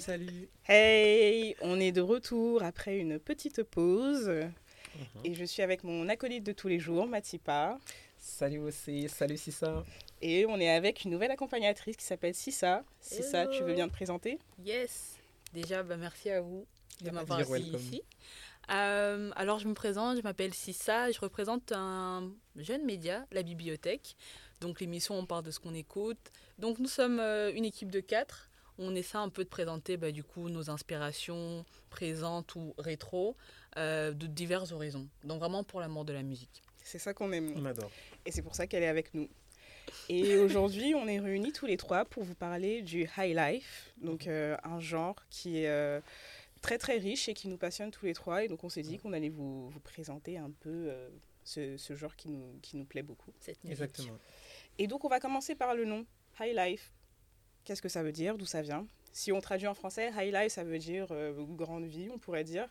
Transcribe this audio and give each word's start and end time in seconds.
salut. 0.00 0.48
Hey, 0.66 1.54
on 1.60 1.78
est 1.78 1.92
de 1.92 2.00
retour 2.00 2.64
après 2.64 2.98
une 2.98 3.20
petite 3.20 3.62
pause. 3.62 4.28
Et 5.22 5.34
je 5.34 5.44
suis 5.44 5.62
avec 5.62 5.84
mon 5.84 6.08
acolyte 6.08 6.42
de 6.42 6.50
tous 6.50 6.66
les 6.66 6.80
jours, 6.80 7.06
Matipa. 7.06 7.78
Salut 8.18 8.58
aussi, 8.58 9.08
salut 9.08 9.36
Sissa. 9.36 9.84
Et 10.20 10.46
on 10.46 10.58
est 10.58 10.68
avec 10.68 11.04
une 11.04 11.12
nouvelle 11.12 11.30
accompagnatrice 11.30 11.96
qui 11.96 12.04
s'appelle 12.04 12.34
Sissa. 12.34 12.82
Sissa, 13.00 13.46
tu 13.46 13.62
veux 13.62 13.74
bien 13.74 13.86
te 13.86 13.92
présenter? 13.92 14.40
Yes. 14.64 15.16
Déjà, 15.54 15.84
bah, 15.84 15.96
merci 15.96 16.28
à 16.30 16.40
vous 16.40 16.66
de 17.04 17.10
m'avoir 17.10 17.38
accueilli 17.38 17.76
ici. 17.76 18.02
Euh, 18.72 19.30
alors, 19.36 19.60
je 19.60 19.68
me 19.68 19.74
présente, 19.74 20.16
je 20.16 20.22
m'appelle 20.22 20.54
Sissa, 20.54 21.12
je 21.12 21.20
représente 21.20 21.70
un 21.70 22.32
jeune 22.56 22.84
média, 22.84 23.26
la 23.30 23.44
bibliothèque. 23.44 24.16
Donc, 24.60 24.80
l'émission, 24.80 25.14
on 25.14 25.24
parle 25.24 25.44
de 25.44 25.52
ce 25.52 25.60
qu'on 25.60 25.74
écoute. 25.74 26.32
Donc, 26.58 26.80
nous 26.80 26.88
sommes 26.88 27.20
euh, 27.20 27.52
une 27.54 27.64
équipe 27.64 27.92
de 27.92 28.00
quatre. 28.00 28.47
On 28.78 28.94
essaie 28.94 29.18
un 29.18 29.28
peu 29.28 29.44
de 29.44 29.48
présenter 29.48 29.96
bah, 29.96 30.12
du 30.12 30.22
coup 30.22 30.48
nos 30.48 30.70
inspirations 30.70 31.64
présentes 31.90 32.54
ou 32.54 32.74
rétro 32.78 33.36
euh, 33.76 34.12
de 34.12 34.26
divers 34.26 34.72
horizons. 34.72 35.08
Donc, 35.24 35.40
vraiment 35.40 35.64
pour 35.64 35.80
l'amour 35.80 36.04
de 36.04 36.12
la 36.12 36.22
musique. 36.22 36.62
C'est 36.84 36.98
ça 36.98 37.12
qu'on 37.12 37.32
aime. 37.32 37.52
On 37.56 37.64
adore. 37.64 37.90
Et 38.24 38.32
c'est 38.32 38.42
pour 38.42 38.54
ça 38.54 38.66
qu'elle 38.66 38.82
est 38.82 38.88
avec 38.88 39.12
nous. 39.14 39.28
Et 40.08 40.36
aujourd'hui, 40.38 40.94
on 40.94 41.06
est 41.06 41.18
réunis 41.18 41.52
tous 41.52 41.66
les 41.66 41.76
trois 41.76 42.04
pour 42.04 42.22
vous 42.22 42.34
parler 42.34 42.82
du 42.82 43.08
high 43.16 43.36
life, 43.36 43.92
donc 44.00 44.26
un 44.26 44.80
genre 44.80 45.16
qui 45.30 45.58
est 45.58 46.00
très 46.60 46.78
très 46.78 46.98
riche 46.98 47.28
et 47.28 47.34
qui 47.34 47.48
nous 47.48 47.56
passionne 47.56 47.90
tous 47.90 48.06
les 48.06 48.14
trois. 48.14 48.44
Et 48.44 48.48
donc 48.48 48.64
on 48.64 48.68
s'est 48.68 48.82
dit 48.82 48.98
qu'on 48.98 49.12
allait 49.12 49.28
vous, 49.28 49.68
vous, 49.68 49.80
présenter 49.80 50.38
un 50.38 50.50
peu 50.50 50.88
euh, 50.88 51.08
ce, 51.44 51.76
ce, 51.76 51.94
genre 51.94 52.16
qui 52.16 52.28
nous, 52.28 52.58
qui 52.62 52.76
nous 52.76 52.84
plaît 52.84 53.02
beaucoup. 53.02 53.32
Exactement. 53.64 54.18
Et 54.78 54.86
donc 54.86 55.04
on 55.04 55.08
va 55.08 55.20
commencer 55.20 55.54
par 55.54 55.74
le 55.74 55.84
nom, 55.84 56.06
High 56.40 56.54
Life. 56.54 56.92
Qu'est-ce 57.68 57.82
que 57.82 57.90
ça 57.90 58.02
veut 58.02 58.12
dire 58.12 58.38
D'où 58.38 58.46
ça 58.46 58.62
vient 58.62 58.86
Si 59.12 59.30
on 59.30 59.42
traduit 59.42 59.66
en 59.66 59.74
français, 59.74 60.10
High 60.16 60.32
Life, 60.32 60.52
ça 60.52 60.64
veut 60.64 60.78
dire 60.78 61.08
euh, 61.10 61.34
grande 61.50 61.84
vie, 61.84 62.08
on 62.10 62.16
pourrait 62.16 62.42
dire. 62.42 62.66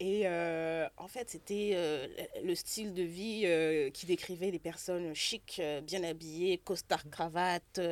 Et 0.00 0.22
euh, 0.24 0.88
en 0.96 1.08
fait, 1.08 1.28
c'était 1.28 1.72
euh, 1.74 2.06
le 2.42 2.54
style 2.54 2.94
de 2.94 3.02
vie 3.02 3.90
qui 3.92 4.06
décrivait 4.06 4.50
des 4.50 4.58
personnes 4.58 5.14
chic, 5.14 5.60
bien 5.82 6.02
habillées, 6.04 6.56
costard, 6.56 7.02
cravate, 7.10 7.82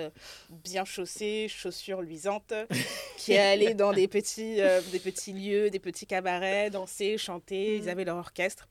bien 0.48 0.86
chaussées, 0.86 1.48
chaussures 1.50 2.00
luisantes, 2.00 2.54
qui 3.18 3.36
allaient 3.36 3.74
dans 3.74 3.92
des 3.92 4.08
petits, 4.08 4.56
des 4.56 5.00
petits 5.00 5.34
lieux, 5.34 5.68
des 5.68 5.80
petits 5.80 6.06
cabarets, 6.06 6.70
danser, 6.70 7.18
chanter. 7.18 7.76
Ils 7.76 7.90
avaient 7.90 8.06
leur 8.06 8.16
orchestre. 8.16 8.70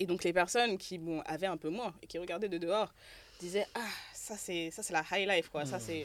Et 0.00 0.06
donc, 0.06 0.24
les 0.24 0.32
personnes 0.32 0.78
qui 0.78 0.98
bon, 0.98 1.20
avaient 1.26 1.46
un 1.46 1.56
peu 1.56 1.68
moins 1.68 1.94
et 2.02 2.08
qui 2.08 2.18
regardaient 2.18 2.48
de 2.48 2.58
dehors 2.58 2.92
disaient 3.38 3.68
Ah, 3.76 3.86
ça, 4.14 4.36
c'est 4.36 4.72
la 4.90 5.04
high 5.12 5.28
life, 5.28 5.48
quoi. 5.48 5.64
Ça, 5.64 5.78
c'est 5.78 6.04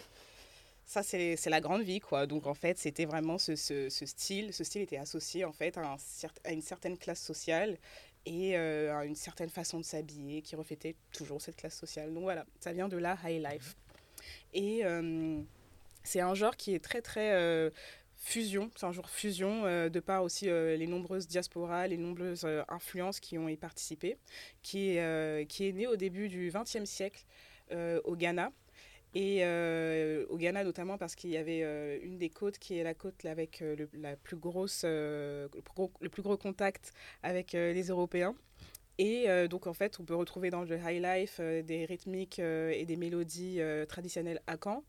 ça 0.86 1.04
c'est 1.04 1.38
la 1.48 1.62
grande 1.62 1.84
vie 1.84 2.00
quoi. 2.00 2.28
Donc 2.28 2.48
en 2.48 2.54
fait 2.54 2.78
c'était 2.78 3.06
vraiment 3.06 3.38
ce, 3.38 3.56
ce, 3.56 3.90
ce, 3.90 4.06
style 4.06 4.54
ce 4.54 4.64
style 4.64 4.82
était 4.82 4.98
associé 4.98 5.46
en 5.46 5.54
fait 5.54 5.78
à, 5.78 5.82
un, 5.82 5.98
à 6.44 6.52
une 6.52 6.62
certaine 6.62 6.98
classe 6.98 7.22
sociale 7.22 7.78
et 8.26 8.58
euh, 8.58 8.96
à 8.96 9.06
une 9.06 9.16
certaine 9.16 9.50
façon 9.50 9.80
de 9.80 9.84
s'habiller 9.84 10.42
qui 10.42 10.56
reflétait 10.56 10.96
toujours 11.12 11.42
cette 11.42 11.56
classe 11.58 11.78
sociale. 11.78 12.14
Donc 12.14 12.24
voilà 12.24 12.46
ça 12.60 12.74
vient 12.74 12.88
de 12.88 12.98
la 12.98 13.18
high 13.24 13.44
life. 13.44 13.76
Et 14.54 14.86
euh, 14.86 15.42
c'est 16.04 16.22
un 16.22 16.34
genre 16.36 16.56
qui 16.56 16.74
est 16.74 16.84
très 16.84 17.02
très 17.02 17.34
euh, 17.34 17.70
fusion 18.24 18.72
c'est 18.76 18.86
un 18.86 18.92
genre 18.92 19.10
fusion 19.10 19.66
euh, 19.66 19.90
de 19.90 20.00
par 20.00 20.24
aussi 20.24 20.50
euh, 20.50 20.78
les 20.78 20.88
nombreuses 20.88 21.28
diasporas 21.28 21.88
les 21.88 21.98
nombreuses 21.98 22.46
euh, 22.46 22.64
influences 22.70 23.20
qui 23.20 23.38
ont 23.38 23.50
y 23.50 23.58
participé 23.58 24.18
qui 24.62 24.98
qui 25.50 25.68
est 25.68 25.74
né 25.74 25.88
au 25.88 25.96
début 25.96 26.30
du 26.30 26.52
XXe 26.54 26.86
siècle 26.86 27.26
au 27.72 28.16
Ghana 28.16 28.52
et 29.16 29.40
euh, 29.42 30.26
au 30.30 30.38
Ghana 30.38 30.64
notamment 30.64 30.98
parce 30.98 31.16
qu'il 31.16 31.30
y 31.30 31.38
avait 31.38 31.62
euh, 31.64 32.00
une 32.02 32.18
des 32.18 32.30
côtes 32.30 32.58
qui 32.58 32.78
est 32.78 32.84
la 32.84 32.96
côte 32.96 33.26
avec 33.26 33.62
euh, 33.62 33.76
le, 33.76 33.90
la 33.94 34.16
plus 34.16 34.38
grosse, 34.38 34.84
le, 34.84 35.50
gros, 35.76 36.38
contact 36.38 36.94
avec 37.22 37.54
les 37.54 37.84
Européens. 37.88 38.36
Et 39.00 39.26
donc 39.50 39.66
en 39.66 39.74
fait, 39.74 40.00
on 40.00 40.04
peut 40.04 40.16
retrouver 40.16 40.52
dans 40.52 40.62
le 40.62 40.78
high 40.78 41.02
life 41.02 41.40
des 41.40 41.86
rythmiques 41.86 42.38
et 42.38 42.86
des 42.86 42.96
mélodies 42.96 43.60
traditionnelles 43.88 44.40
Caen. 44.64 44.84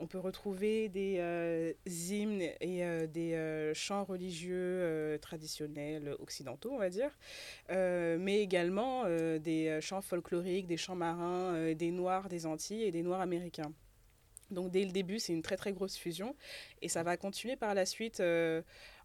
On 0.00 0.06
peut 0.06 0.18
retrouver 0.18 0.88
des 0.88 1.16
euh, 1.18 1.72
hymnes 1.86 2.42
et 2.60 2.84
euh, 2.84 3.08
des 3.08 3.34
euh, 3.34 3.74
chants 3.74 4.04
religieux 4.04 5.18
traditionnels 5.20 6.14
occidentaux, 6.20 6.70
on 6.72 6.78
va 6.78 6.88
dire, 6.88 7.10
mais 7.68 8.40
également 8.40 9.04
des 9.38 9.78
chants 9.80 10.00
folkloriques, 10.00 10.66
des 10.66 10.76
chants 10.76 10.94
marins, 10.94 11.74
des 11.74 11.90
noirs 11.90 12.28
des 12.28 12.46
Antilles 12.46 12.84
et 12.84 12.92
des 12.92 13.02
noirs 13.02 13.20
américains. 13.20 13.72
Donc 14.50 14.70
dès 14.70 14.84
le 14.84 14.92
début, 14.92 15.18
c'est 15.18 15.34
une 15.34 15.42
très 15.42 15.56
très 15.56 15.72
grosse 15.72 15.96
fusion 15.96 16.34
et 16.80 16.88
ça 16.88 17.02
va 17.02 17.16
continuer 17.16 17.56
par 17.56 17.74
la 17.74 17.84
suite 17.84 18.22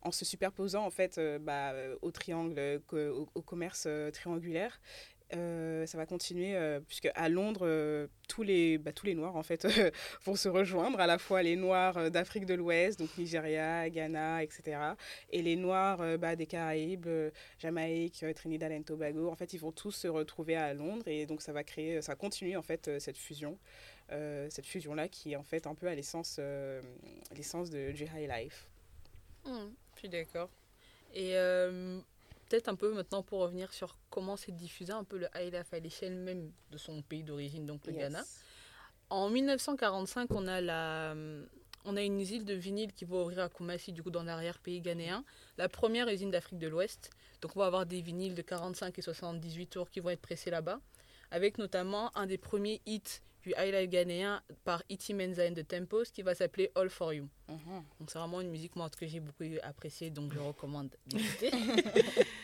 en 0.02 0.12
se 0.12 0.26
superposant 0.26 0.86
en 0.86 0.90
fait 0.90 1.20
bah, 1.42 1.74
au 2.02 2.12
triangle, 2.12 2.82
au, 2.92 3.42
commerce 3.42 3.88
euh, 5.36 5.86
ça 5.86 5.98
va 5.98 6.06
continuer 6.06 6.58
puisque 6.88 7.10
à 7.16 7.30
Londres, 7.30 8.08
tous 8.28 8.44
les 8.44 8.78
bah, 8.78 8.92
tous 8.92 9.06
les 9.06 9.16
noirs 9.16 9.36
en 9.36 9.44
fait 9.44 9.68
vont 10.26 10.36
se 10.36 10.50
rejoindre 10.50 11.00
à 11.00 11.08
la 11.08 11.18
fois 11.18 11.44
les 11.44 11.56
noirs 11.56 12.12
d'Afrique 12.12 12.46
de 12.46 12.54
l'Ouest, 12.54 13.00
donc 13.00 13.10
Nigeria, 13.18 13.90
Ghana, 13.90 14.44
etc. 14.44 14.78
Et 15.32 15.42
les 15.42 15.56
noirs 15.56 16.18
bah, 16.18 16.36
des 16.36 16.46
Caraïbes, 16.46 17.08
Jamaïque, 17.60 18.26
Trinidad 18.36 18.72
et 18.72 18.82
Tobago. 18.84 19.30
En 19.30 19.36
fait, 19.36 19.54
ils 19.54 19.60
vont 19.60 19.72
tous 19.72 19.92
se 19.92 20.08
retrouver 20.08 20.56
à 20.56 20.74
Londres 20.74 21.08
et 21.08 21.26
donc 21.26 21.42
ça 21.42 21.54
va 21.54 21.64
créer, 21.64 22.02
ça 22.02 22.16
continue 22.16 22.58
en 22.58 22.64
fait 22.64 23.00
cette 23.00 23.18
fusion. 23.18 23.58
Euh, 24.12 24.48
cette 24.50 24.66
fusion-là 24.66 25.08
qui 25.08 25.32
est 25.32 25.36
en 25.36 25.44
fait 25.44 25.66
un 25.66 25.76
peu 25.76 25.88
à 25.88 25.96
l'essence 25.96 26.38
euh, 26.40 26.82
du 27.32 28.04
high 28.04 28.30
life. 28.30 28.68
Mmh, 29.46 29.70
je 29.96 30.00
suis 30.00 30.10
d'accord. 30.10 30.50
Et 31.14 31.36
euh, 31.38 32.00
peut-être 32.54 32.70
un 32.70 32.76
peu 32.76 32.94
maintenant 32.94 33.24
pour 33.24 33.40
revenir 33.40 33.74
sur 33.74 33.98
comment 34.12 34.38
s'est 34.38 34.52
diffusé 34.52 34.94
un 34.94 35.04
peu 35.04 35.18
le 35.18 35.28
high 35.34 35.52
life 35.52 35.74
à 35.74 35.80
l'échelle 35.80 36.16
même 36.16 36.52
de 36.70 36.78
son 36.78 37.02
pays 37.02 37.24
d'origine, 37.24 37.66
donc 37.66 37.84
le 37.88 37.94
yes. 37.94 38.02
Ghana. 38.02 38.24
En 39.10 39.28
1945, 39.32 40.30
on 40.30 40.46
a, 40.46 40.62
la, 40.62 41.16
on 41.84 41.98
a 41.98 42.02
une 42.04 42.20
usine 42.20 42.46
de 42.46 42.54
vinyle 42.54 42.94
qui 42.94 43.06
va 43.06 43.16
ouvrir 43.16 43.40
à 43.40 43.50
Kumasi, 43.50 43.92
du 43.92 44.04
coup 44.04 44.12
dans 44.12 44.22
l'arrière-pays 44.22 44.82
ghanéen, 44.82 45.24
la 45.58 45.68
première 45.68 46.08
usine 46.10 46.30
d'Afrique 46.30 46.60
de 46.60 46.68
l'Ouest. 46.68 47.10
Donc 47.42 47.56
on 47.56 47.60
va 47.60 47.66
avoir 47.66 47.88
des 47.88 48.02
vinyles 48.02 48.36
de 48.36 48.44
45 48.44 49.00
et 49.00 49.02
78 49.02 49.66
tours 49.66 49.90
qui 49.90 50.00
vont 50.00 50.12
être 50.12 50.22
pressés 50.22 50.52
là-bas, 50.52 50.80
avec 51.32 51.58
notamment 51.58 52.16
un 52.16 52.28
des 52.28 52.38
premiers 52.38 52.82
hits 52.86 53.22
du 53.42 53.54
highlight 53.56 53.90
ghanéen 53.90 54.42
par 54.64 54.84
Iti 54.90 55.14
Menza 55.16 55.44
and 55.44 55.56
the 55.56 55.68
Tempos 55.68 56.12
qui 56.14 56.22
va 56.22 56.36
s'appeler 56.36 56.72
All 56.76 56.90
for 56.90 57.14
You. 57.14 57.28
Mm 57.48 57.56
-hmm. 57.56 57.84
Donc 58.00 58.10
c'est 58.12 58.20
vraiment 58.20 58.42
une 58.42 58.50
musique 58.50 58.76
moi, 58.76 58.90
que 58.90 59.08
j'ai 59.08 59.20
beaucoup 59.20 59.44
appréciée, 59.64 60.12
donc 60.12 60.34
je 60.34 60.40
recommande 60.40 60.90
d'écouter. 61.08 61.52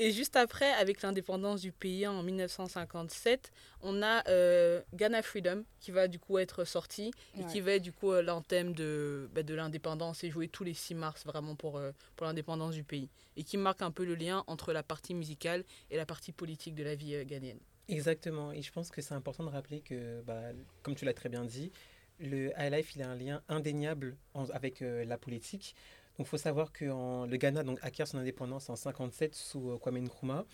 Et 0.00 0.12
juste 0.12 0.36
après, 0.36 0.70
avec 0.74 1.02
l'indépendance 1.02 1.60
du 1.60 1.72
pays 1.72 2.06
en 2.06 2.22
1957, 2.22 3.50
on 3.82 4.00
a 4.00 4.22
euh, 4.28 4.80
Ghana 4.94 5.22
Freedom 5.22 5.64
qui 5.80 5.90
va 5.90 6.06
du 6.06 6.20
coup 6.20 6.38
être 6.38 6.64
sorti 6.64 7.10
et 7.36 7.40
ouais. 7.40 7.46
qui 7.50 7.60
va 7.60 7.72
être 7.72 7.82
du 7.82 7.90
coup 7.90 8.12
l'anthème 8.12 8.74
de, 8.74 9.28
bah, 9.34 9.42
de 9.42 9.54
l'indépendance 9.54 10.22
et 10.22 10.30
jouer 10.30 10.46
tous 10.46 10.62
les 10.62 10.72
6 10.72 10.94
mars 10.94 11.26
vraiment 11.26 11.56
pour, 11.56 11.78
euh, 11.78 11.90
pour 12.14 12.28
l'indépendance 12.28 12.74
du 12.74 12.84
pays. 12.84 13.08
Et 13.36 13.42
qui 13.42 13.56
marque 13.56 13.82
un 13.82 13.90
peu 13.90 14.04
le 14.04 14.14
lien 14.14 14.44
entre 14.46 14.72
la 14.72 14.84
partie 14.84 15.14
musicale 15.14 15.64
et 15.90 15.96
la 15.96 16.06
partie 16.06 16.30
politique 16.30 16.76
de 16.76 16.84
la 16.84 16.94
vie 16.94 17.16
euh, 17.16 17.24
ghanéenne. 17.24 17.58
Exactement. 17.88 18.52
Et 18.52 18.62
je 18.62 18.70
pense 18.70 18.90
que 18.90 19.02
c'est 19.02 19.14
important 19.14 19.42
de 19.42 19.50
rappeler 19.50 19.80
que, 19.80 20.20
bah, 20.20 20.42
comme 20.84 20.94
tu 20.94 21.06
l'as 21.06 21.14
très 21.14 21.28
bien 21.28 21.44
dit, 21.44 21.72
le 22.20 22.50
high 22.58 22.72
life, 22.72 22.94
il 22.96 23.02
a 23.02 23.10
un 23.10 23.14
lien 23.14 23.42
indéniable 23.48 24.16
en, 24.34 24.48
avec 24.50 24.82
euh, 24.82 25.04
la 25.04 25.18
politique. 25.18 25.74
Il 26.18 26.24
faut 26.24 26.38
savoir 26.38 26.72
que 26.72 26.84
le 26.84 27.36
Ghana 27.36 27.62
donc, 27.62 27.78
acquiert 27.82 28.08
son 28.08 28.18
indépendance 28.18 28.68
en 28.70 28.76
57 28.76 29.34
sous 29.34 29.70
euh, 29.70 29.78
Kwame 29.78 29.98
Nkrumah. 29.98 30.44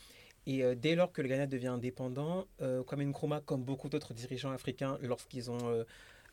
Et 0.47 0.63
euh, 0.63 0.75
dès 0.75 0.95
lors 0.95 1.13
que 1.13 1.23
le 1.23 1.29
Ghana 1.29 1.47
devient 1.47 1.69
indépendant, 1.69 2.47
euh, 2.61 2.83
Kwame 2.83 3.05
Nkrumah, 3.05 3.41
comme 3.41 3.63
beaucoup 3.63 3.89
d'autres 3.89 4.13
dirigeants 4.13 4.51
africains, 4.51 4.99
lorsqu'ils 5.03 5.51
ont, 5.51 5.85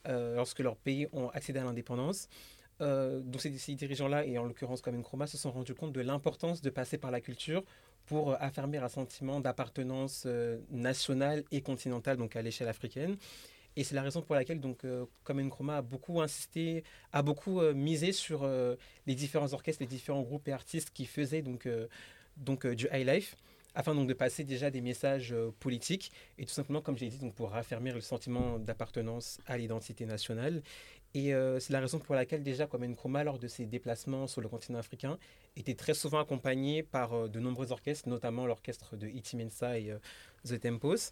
euh, 0.07 0.35
lorsque 0.35 0.59
leurs 0.59 0.75
pays 0.75 1.07
ont 1.13 1.29
accédé 1.29 1.59
à 1.59 1.63
l'indépendance, 1.63 2.27
donc 2.79 3.39
ces, 3.41 3.75
dirigeants-là, 3.75 4.25
et 4.25 4.39
en 4.39 4.45
l'occurrence 4.45 4.81
Kwame 4.81 4.97
Nkrumah, 4.97 5.27
se 5.27 5.37
sont 5.37 5.51
rendus 5.51 5.75
compte 5.75 5.93
de 5.93 6.01
l'importance 6.01 6.63
de 6.63 6.69
passer 6.71 6.97
par 6.97 7.11
la 7.11 7.21
culture 7.21 7.63
pour 8.07 8.33
affermir 8.41 8.83
un 8.83 8.89
sentiment 8.89 9.39
d'appartenance 9.39 10.25
nationale 10.71 11.43
et 11.51 11.61
continentale, 11.61 12.17
donc 12.17 12.35
à 12.35 12.41
l'échelle 12.41 12.67
africaine. 12.67 13.17
Et 13.75 13.83
c'est 13.83 13.95
la 13.95 14.01
raison 14.01 14.21
pour 14.21 14.35
laquelle, 14.35 14.59
donc, 14.59 14.83
euh, 14.83 15.05
Nkrumah 15.29 15.77
a 15.77 15.81
beaucoup 15.81 16.21
insisté, 16.21 16.83
a 17.13 17.21
beaucoup 17.21 17.61
euh, 17.61 17.73
misé 17.73 18.11
sur 18.11 18.43
euh, 18.43 18.75
les 19.07 19.15
différents 19.15 19.53
orchestres, 19.53 19.81
les 19.81 19.87
différents 19.87 20.21
groupes 20.21 20.47
et 20.47 20.51
artistes 20.51 20.91
qui 20.93 21.05
faisaient 21.05 21.41
donc, 21.41 21.67
donc 22.37 22.67
du 22.67 22.87
high 22.91 23.07
life, 23.07 23.37
afin 23.73 23.95
donc 23.95 24.07
de 24.07 24.13
passer 24.13 24.43
déjà 24.43 24.69
des 24.69 24.81
messages 24.81 25.33
politiques 25.59 26.11
et 26.37 26.45
tout 26.45 26.53
simplement, 26.53 26.81
comme 26.81 26.97
j'ai 26.97 27.07
dit, 27.07 27.17
donc 27.17 27.33
pour 27.33 27.51
raffermir 27.51 27.95
le 27.95 28.01
sentiment 28.01 28.59
d'appartenance 28.59 29.39
à 29.45 29.57
l'identité 29.57 30.05
nationale. 30.05 30.61
Et 31.13 31.33
c'est 31.59 31.71
la 31.71 31.81
raison 31.81 31.99
pour 31.99 32.15
laquelle 32.15 32.43
déjà 32.43 32.67
Kwame 32.67 32.85
Nkrumah, 32.91 33.23
lors 33.23 33.39
de 33.39 33.47
ses 33.47 33.65
déplacements 33.65 34.27
sur 34.27 34.41
le 34.41 34.47
continent 34.49 34.79
africain, 34.79 35.17
était 35.55 35.75
très 35.75 35.93
souvent 35.93 36.19
accompagné 36.19 36.83
par 36.83 37.29
de 37.29 37.39
nombreux 37.39 37.71
orchestres, 37.71 38.07
notamment 38.07 38.45
l'orchestre 38.45 38.95
de 38.95 39.07
Iti 39.07 39.35
Mensa 39.37 39.77
et 39.79 39.93
The 40.45 40.59
Tempos. 40.59 41.11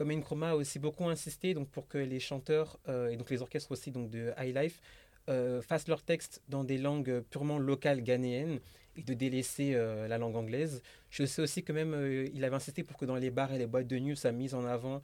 Kwame 0.00 0.16
Nkrumah 0.16 0.52
a 0.52 0.54
aussi 0.56 0.78
beaucoup 0.78 1.06
insisté 1.10 1.52
donc, 1.52 1.68
pour 1.68 1.86
que 1.86 1.98
les 1.98 2.20
chanteurs 2.20 2.78
euh, 2.88 3.10
et 3.10 3.18
donc 3.18 3.28
les 3.28 3.42
orchestres 3.42 3.70
aussi 3.70 3.90
donc, 3.90 4.08
de 4.08 4.32
High 4.38 4.56
Life 4.56 4.80
fassent 5.62 5.86
leurs 5.86 6.02
textes 6.02 6.42
dans 6.48 6.64
des 6.64 6.76
langues 6.76 7.20
purement 7.30 7.58
locales 7.58 8.02
ghanéennes 8.02 8.58
et 8.96 9.02
de 9.02 9.14
délaisser 9.14 9.74
la 9.74 10.18
langue 10.18 10.34
anglaise. 10.34 10.82
Je 11.08 11.24
sais 11.24 11.40
aussi 11.40 11.62
que 11.62 11.72
même 11.72 11.94
il 12.34 12.44
avait 12.44 12.56
insisté 12.56 12.82
pour 12.82 12.96
que 12.96 13.04
dans 13.04 13.14
les 13.14 13.30
bars 13.30 13.52
et 13.52 13.58
les 13.58 13.66
boîtes 13.66 13.86
de 13.86 13.96
nuit, 14.00 14.16
ça 14.16 14.32
mise 14.32 14.56
en 14.56 14.64
avant 14.64 15.02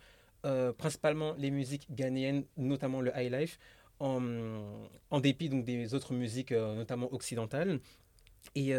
principalement 0.79 1.35
les 1.39 1.53
musiques 1.53 1.87
ghanéennes, 1.95 2.43
notamment 2.57 3.01
le 3.03 3.13
high 3.15 3.33
life, 3.33 3.61
en, 4.01 5.21
dépit 5.21 5.49
donc, 5.49 5.65
des 5.65 5.95
autres 5.95 6.13
musiques, 6.13 6.51
notamment 6.51 7.13
occidentales. 7.15 7.79
Et, 8.57 8.75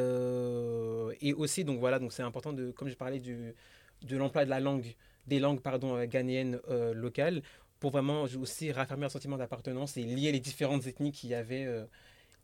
aussi, 1.33 1.63
donc 1.63 1.79
voilà, 1.79 1.97
donc 1.97 2.11
c'est 2.11 2.23
important, 2.23 2.51
de, 2.51 2.71
comme 2.71 2.89
je 2.89 2.95
parlais 2.95 3.21
du, 3.21 3.53
de 4.01 4.17
l'emploi 4.17 4.43
de 4.43 4.49
la 4.49 4.59
langue, 4.59 4.95
des 5.27 5.39
langues 5.39 5.61
pardon, 5.61 6.03
ghanéennes 6.05 6.59
locales, 6.93 7.41
pour 7.79 7.91
vraiment 7.91 8.23
aussi 8.23 8.71
raffermir 8.71 9.07
un 9.07 9.09
sentiment 9.09 9.37
d'appartenance 9.37 9.97
et 9.97 10.03
lier 10.03 10.31
les 10.31 10.39
différentes 10.39 10.87
ethnies 10.87 11.11
qu'il 11.11 11.29
y 11.29 11.35
avait, 11.35 11.65
euh, 11.65 11.85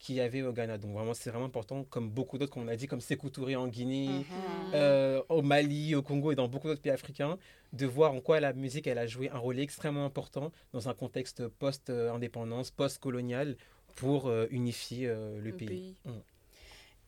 y 0.10 0.20
avait 0.20 0.42
au 0.42 0.54
Ghana. 0.54 0.78
Donc 0.78 0.94
vraiment, 0.94 1.14
c'est 1.14 1.30
vraiment 1.30 1.46
important, 1.46 1.86
comme 1.86 2.10
beaucoup 2.10 2.38
d'autres 2.38 2.52
qu'on 2.52 2.68
a 2.68 2.76
dit, 2.76 2.88
comme 2.88 3.02
Sékou 3.02 3.30
Touré 3.30 3.56
en 3.56 3.68
Guinée, 3.68 4.08
mhm. 4.10 4.26
euh, 4.74 5.22
au 5.30 5.42
Mali, 5.42 5.96
au 5.96 6.02
Congo 6.02 6.32
et 6.32 6.36
dans 6.36 6.48
beaucoup 6.48 6.68
d'autres 6.68 6.82
pays 6.82 6.92
africains, 6.92 7.38
de 7.72 7.86
voir 7.86 8.14
en 8.14 8.22
quoi 8.22 8.40
la 8.40 8.54
musique, 8.54 8.86
elle 8.88 9.00
a 9.00 9.08
joué 9.08 9.30
un 9.30 9.38
rôle 9.38 9.60
extrêmement 9.60 10.06
important 10.06 10.52
dans 10.72 10.90
un 10.90 10.94
contexte 10.94 11.48
post-indépendance, 11.48 12.72
post-colonial, 12.72 13.58
pour 13.96 14.28
euh, 14.28 14.48
unifier 14.50 15.08
le, 15.08 15.52
pays. 15.52 15.96
Mm. 16.06 16.12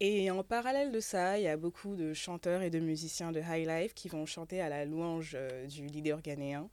Et 0.02 0.30
en 0.30 0.44
parallèle 0.44 0.92
de 0.92 1.00
ça, 1.00 1.38
il 1.38 1.44
y 1.44 1.48
a 1.48 1.56
beaucoup 1.56 1.96
de 1.96 2.14
chanteurs 2.14 2.62
et 2.62 2.70
de 2.70 2.80
musiciens 2.80 3.32
de 3.32 3.40
High 3.40 3.66
Life 3.66 3.94
qui 3.94 4.10
vont 4.10 4.26
chanter 4.26 4.60
à 4.60 4.68
la 4.68 4.84
louange 4.84 5.36
euh, 5.36 5.68
du 5.68 5.86
leader 5.86 6.22
ghanéen. 6.22 6.70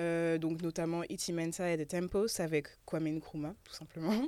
Euh, 0.00 0.36
donc 0.36 0.60
notamment 0.62 1.04
Iti 1.08 1.32
Mensa 1.32 1.70
et 1.70 1.78
The 1.78 1.86
Tempos 1.86 2.40
avec 2.40 2.66
Kwame 2.84 3.06
Nkrumah, 3.06 3.54
tout 3.62 3.72
simplement. 3.72 4.26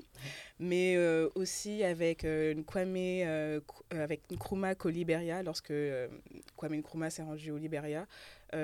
Mais 0.60 0.94
euh, 0.96 1.28
aussi 1.34 1.82
avec, 1.82 2.24
Kwame, 2.64 3.60
avec 3.90 4.30
Nkrumah 4.30 4.76
qu'au 4.76 4.90
Liberia, 4.90 5.42
lorsque 5.42 5.74
Kwame 6.56 6.76
Nkrumah 6.76 7.10
s'est 7.10 7.22
rendu 7.22 7.50
au 7.50 7.58
Liberia. 7.58 8.06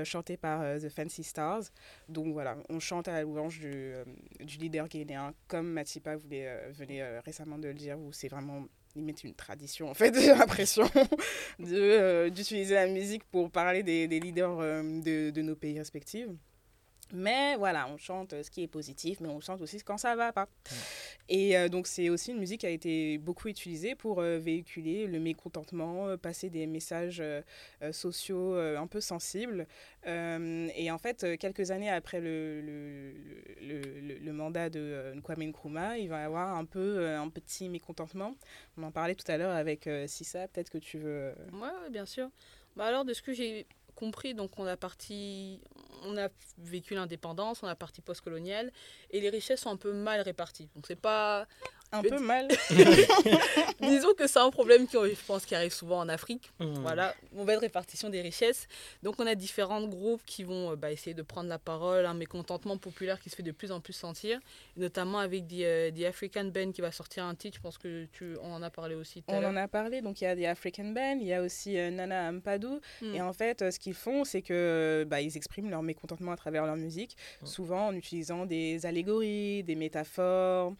chanté 0.04 0.36
par 0.36 0.78
The 0.78 0.88
Fancy 0.88 1.24
Stars. 1.24 1.64
Donc 2.08 2.32
voilà, 2.32 2.56
on 2.68 2.78
chante 2.78 3.08
à 3.08 3.12
la 3.12 3.22
louange 3.22 3.58
du, 3.58 3.92
du 4.40 4.58
leader 4.58 4.88
ghanéen, 4.88 5.34
comme 5.48 5.66
Matipa 5.66 6.14
voulait, 6.14 6.70
venait 6.70 7.18
récemment 7.18 7.58
de 7.58 7.68
le 7.68 7.74
dire, 7.74 7.98
où 7.98 8.12
c'est 8.12 8.28
vraiment 8.28 8.66
limite 8.96 9.24
une 9.24 9.34
tradition 9.34 9.90
en 9.90 9.94
fait, 9.94 10.14
j'ai 10.20 10.34
l'impression, 10.34 10.88
euh, 11.60 12.30
d'utiliser 12.30 12.74
la 12.74 12.86
musique 12.86 13.24
pour 13.24 13.50
parler 13.50 13.82
des, 13.82 14.08
des 14.08 14.20
leaders 14.20 14.58
euh, 14.60 14.82
de, 14.82 15.30
de, 15.30 15.42
nos 15.42 15.56
pays 15.56 15.78
respectifs. 15.78 16.28
Mais 17.12 17.56
voilà, 17.56 17.86
on 17.88 17.96
chante 17.96 18.42
ce 18.42 18.50
qui 18.50 18.62
est 18.62 18.68
positif, 18.68 19.20
mais 19.20 19.28
on 19.28 19.40
chante 19.40 19.60
aussi 19.60 19.78
quand 19.82 19.98
ça 19.98 20.16
va 20.16 20.32
pas. 20.32 20.48
Et 21.28 21.56
euh, 21.56 21.68
donc, 21.68 21.86
c'est 21.86 22.08
aussi 22.08 22.32
une 22.32 22.38
musique 22.38 22.60
qui 22.60 22.66
a 22.66 22.70
été 22.70 23.18
beaucoup 23.18 23.48
utilisée 23.48 23.94
pour 23.94 24.20
euh, 24.20 24.38
véhiculer 24.38 25.06
le 25.06 25.20
mécontentement, 25.20 26.08
euh, 26.08 26.16
passer 26.16 26.50
des 26.50 26.66
messages 26.66 27.22
sociaux 27.92 28.54
un 28.54 28.86
peu 28.86 29.00
sensibles. 29.00 29.66
et 30.06 30.90
en 30.90 30.98
fait, 30.98 31.38
quelques 31.38 31.70
années 31.70 31.90
après 31.90 32.20
le, 32.20 32.60
le, 32.60 33.12
le, 33.60 34.18
le 34.18 34.32
mandat 34.32 34.70
de 34.70 35.14
Kwame 35.22 35.44
Nkrumah, 35.44 35.98
il 35.98 36.08
va 36.08 36.20
y 36.20 36.24
avoir 36.24 36.56
un 36.56 36.64
peu 36.64 37.06
un 37.06 37.28
petit 37.28 37.68
mécontentement. 37.68 38.34
On 38.76 38.82
en 38.84 38.90
parlait 38.90 39.14
tout 39.14 39.30
à 39.30 39.36
l'heure 39.36 39.54
avec 39.54 39.88
Sissa, 40.06 40.48
peut-être 40.48 40.70
que 40.70 40.78
tu 40.78 40.98
veux. 40.98 41.34
Oui, 41.52 41.68
bien 41.90 42.06
sûr. 42.06 42.30
Bah 42.76 42.86
alors, 42.86 43.04
de 43.04 43.12
ce 43.12 43.22
que 43.22 43.32
j'ai 43.32 43.66
compris, 43.94 44.34
donc 44.34 44.58
on 44.58 44.66
a 44.66 44.76
parti, 44.76 45.60
on 46.02 46.16
a 46.16 46.28
vécu 46.58 46.94
l'indépendance, 46.94 47.62
on 47.62 47.66
a 47.66 47.74
parti 47.74 48.00
post-coloniale, 48.00 48.72
et 49.10 49.20
les 49.20 49.30
richesses 49.30 49.60
sont 49.60 49.70
un 49.70 49.76
peu 49.76 49.92
mal 49.92 50.20
réparties. 50.20 50.68
Donc 50.74 50.86
c'est 50.86 51.00
pas 51.00 51.46
un 51.94 52.02
peu 52.02 52.18
mal. 52.18 52.48
Disons 53.80 54.14
que 54.14 54.26
c'est 54.26 54.38
un 54.38 54.50
problème 54.50 54.86
qui, 54.86 54.96
je 54.96 55.24
pense, 55.26 55.44
qui 55.44 55.54
arrive 55.54 55.72
souvent 55.72 55.98
en 56.00 56.08
Afrique. 56.08 56.50
Mmh. 56.58 56.74
Voilà, 56.80 57.14
mauvaise 57.32 57.58
répartition 57.58 58.08
des 58.08 58.20
richesses. 58.20 58.66
Donc, 59.02 59.16
on 59.18 59.26
a 59.26 59.34
différents 59.34 59.86
groupes 59.86 60.22
qui 60.26 60.42
vont 60.42 60.72
euh, 60.72 60.76
bah, 60.76 60.90
essayer 60.90 61.14
de 61.14 61.22
prendre 61.22 61.48
la 61.48 61.58
parole, 61.58 62.06
un 62.06 62.14
mécontentement 62.14 62.76
populaire 62.76 63.20
qui 63.20 63.30
se 63.30 63.36
fait 63.36 63.42
de 63.42 63.52
plus 63.52 63.72
en 63.72 63.80
plus 63.80 63.92
sentir, 63.92 64.40
notamment 64.76 65.18
avec 65.18 65.46
The, 65.48 65.60
euh, 65.62 66.08
African 66.08 66.44
Band 66.44 66.72
qui 66.72 66.80
va 66.80 66.92
sortir 66.92 67.24
un 67.24 67.34
titre. 67.34 67.56
Je 67.56 67.62
pense 67.62 67.78
que 67.78 68.06
tu 68.12 68.36
on 68.42 68.52
en 68.52 68.62
as 68.62 68.70
parlé 68.70 68.94
aussi. 68.94 69.22
On 69.28 69.44
en 69.44 69.56
a 69.56 69.68
parlé. 69.68 70.00
Donc, 70.02 70.20
il 70.20 70.24
y 70.24 70.26
a 70.26 70.36
The 70.36 70.44
African 70.44 70.86
Band, 70.86 71.18
il 71.20 71.26
y 71.26 71.34
a 71.34 71.42
aussi 71.42 71.78
euh, 71.78 71.90
Nana 71.90 72.30
Ampadou. 72.30 72.80
Mmh. 73.02 73.14
Et 73.14 73.22
en 73.22 73.32
fait, 73.32 73.70
ce 73.70 73.78
qu'ils 73.78 73.94
font, 73.94 74.24
c'est 74.24 74.42
que 74.42 75.06
bah, 75.08 75.20
ils 75.20 75.36
expriment 75.36 75.70
leur 75.70 75.82
mécontentement 75.82 76.32
à 76.32 76.36
travers 76.36 76.66
leur 76.66 76.76
musique, 76.76 77.16
mmh. 77.42 77.46
souvent 77.46 77.86
en 77.88 77.94
utilisant 77.94 78.46
des 78.46 78.86
allégories, 78.86 79.62
des 79.62 79.74
métaphores. 79.74 80.74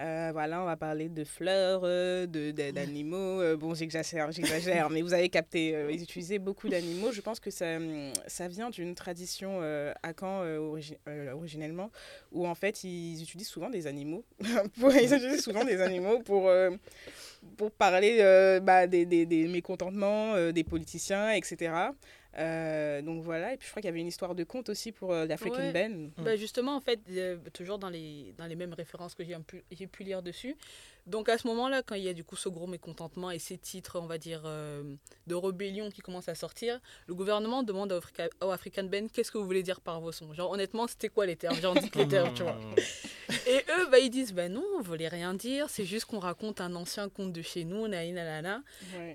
Euh, 0.00 0.30
voilà, 0.32 0.62
on 0.62 0.64
va 0.64 0.76
parler 0.76 1.08
de 1.08 1.22
fleurs, 1.24 1.82
euh, 1.84 2.26
d'animaux. 2.26 3.40
Euh, 3.40 3.56
bon, 3.56 3.74
j'exagère, 3.74 4.32
j'exagère, 4.32 4.90
mais 4.90 5.02
vous 5.02 5.12
avez 5.12 5.28
capté. 5.28 5.76
ils 5.90 6.02
utilisaient 6.02 6.38
beaucoup 6.38 6.68
d'animaux. 6.68 7.12
Je 7.12 7.20
pense 7.20 7.40
que 7.40 7.50
ça, 7.50 7.78
ça 8.26 8.48
vient 8.48 8.70
d'une 8.70 8.94
tradition 8.94 9.60
à 9.60 10.12
Caen 10.18 10.44
originellement, 11.32 11.90
où 12.32 12.46
en 12.46 12.54
fait 12.54 12.84
ils 12.84 13.22
utilisent 13.22 13.48
souvent 13.48 13.70
des 13.70 13.86
animaux. 13.86 14.24
ils 14.40 15.14
utilisent 15.14 15.42
souvent 15.44 15.64
des 15.64 15.80
animaux 15.80 16.20
pour 16.20 16.50
pour 17.56 17.70
parler 17.72 18.18
bah, 18.62 18.86
des, 18.86 19.04
des, 19.04 19.26
des, 19.26 19.48
mécontentements 19.48 20.52
des 20.52 20.64
politiciens, 20.64 21.32
etc. 21.32 21.72
Euh, 22.38 23.02
donc 23.02 23.22
voilà, 23.22 23.52
et 23.52 23.56
puis 23.58 23.66
je 23.66 23.72
crois 23.72 23.82
qu'il 23.82 23.88
y 23.88 23.92
avait 23.92 24.00
une 24.00 24.06
histoire 24.06 24.34
de 24.34 24.44
conte 24.44 24.70
aussi 24.70 24.90
pour 24.90 25.12
euh, 25.12 25.26
l'African 25.26 25.70
Ben. 25.70 26.10
Bah 26.18 26.36
justement, 26.36 26.76
en 26.76 26.80
fait, 26.80 27.00
euh, 27.10 27.36
toujours 27.52 27.78
dans 27.78 27.90
les, 27.90 28.34
dans 28.38 28.46
les 28.46 28.56
mêmes 28.56 28.72
références 28.72 29.14
que 29.14 29.22
j'ai 29.22 29.36
pu, 29.38 29.62
pu 29.86 30.02
lire 30.02 30.22
dessus. 30.22 30.56
Donc 31.06 31.28
à 31.28 31.36
ce 31.36 31.46
moment-là, 31.48 31.82
quand 31.82 31.96
il 31.96 32.04
y 32.04 32.08
a 32.08 32.14
du 32.14 32.24
coup 32.24 32.36
ce 32.36 32.48
gros 32.48 32.66
mécontentement 32.66 33.30
et 33.30 33.38
ces 33.38 33.58
titres, 33.58 33.98
on 34.00 34.06
va 34.06 34.18
dire, 34.18 34.42
de 34.44 35.34
rébellion 35.34 35.90
qui 35.90 36.00
commencent 36.00 36.28
à 36.28 36.36
sortir, 36.36 36.80
le 37.08 37.14
gouvernement 37.14 37.64
demande 37.64 37.92
au 38.40 38.50
African 38.50 38.84
Ben 38.84 39.10
qu'est-ce 39.10 39.32
que 39.32 39.38
vous 39.38 39.44
voulez 39.44 39.64
dire 39.64 39.80
par 39.80 40.00
vos 40.00 40.12
sons? 40.12 40.32
Genre 40.32 40.50
honnêtement, 40.50 40.86
c'était 40.86 41.08
quoi 41.08 41.26
les 41.26 41.34
termes? 41.34 41.56
Genre 41.56 41.74
dites 41.74 41.96
les 41.96 42.06
termes, 42.06 42.32
tu 42.34 42.44
vois. 42.44 42.56
Et 43.48 43.64
eux, 43.78 43.88
bah, 43.90 43.98
ils 43.98 44.10
disent, 44.10 44.32
bah 44.32 44.48
non, 44.48 44.64
on 44.78 44.82
voulait 44.82 45.08
rien 45.08 45.34
dire, 45.34 45.68
c'est 45.70 45.84
juste 45.84 46.04
qu'on 46.04 46.18
raconte 46.18 46.60
un 46.60 46.74
ancien 46.74 47.08
conte 47.08 47.32
de 47.32 47.42
chez 47.42 47.64
nous, 47.64 47.88
naïna, 47.88 48.62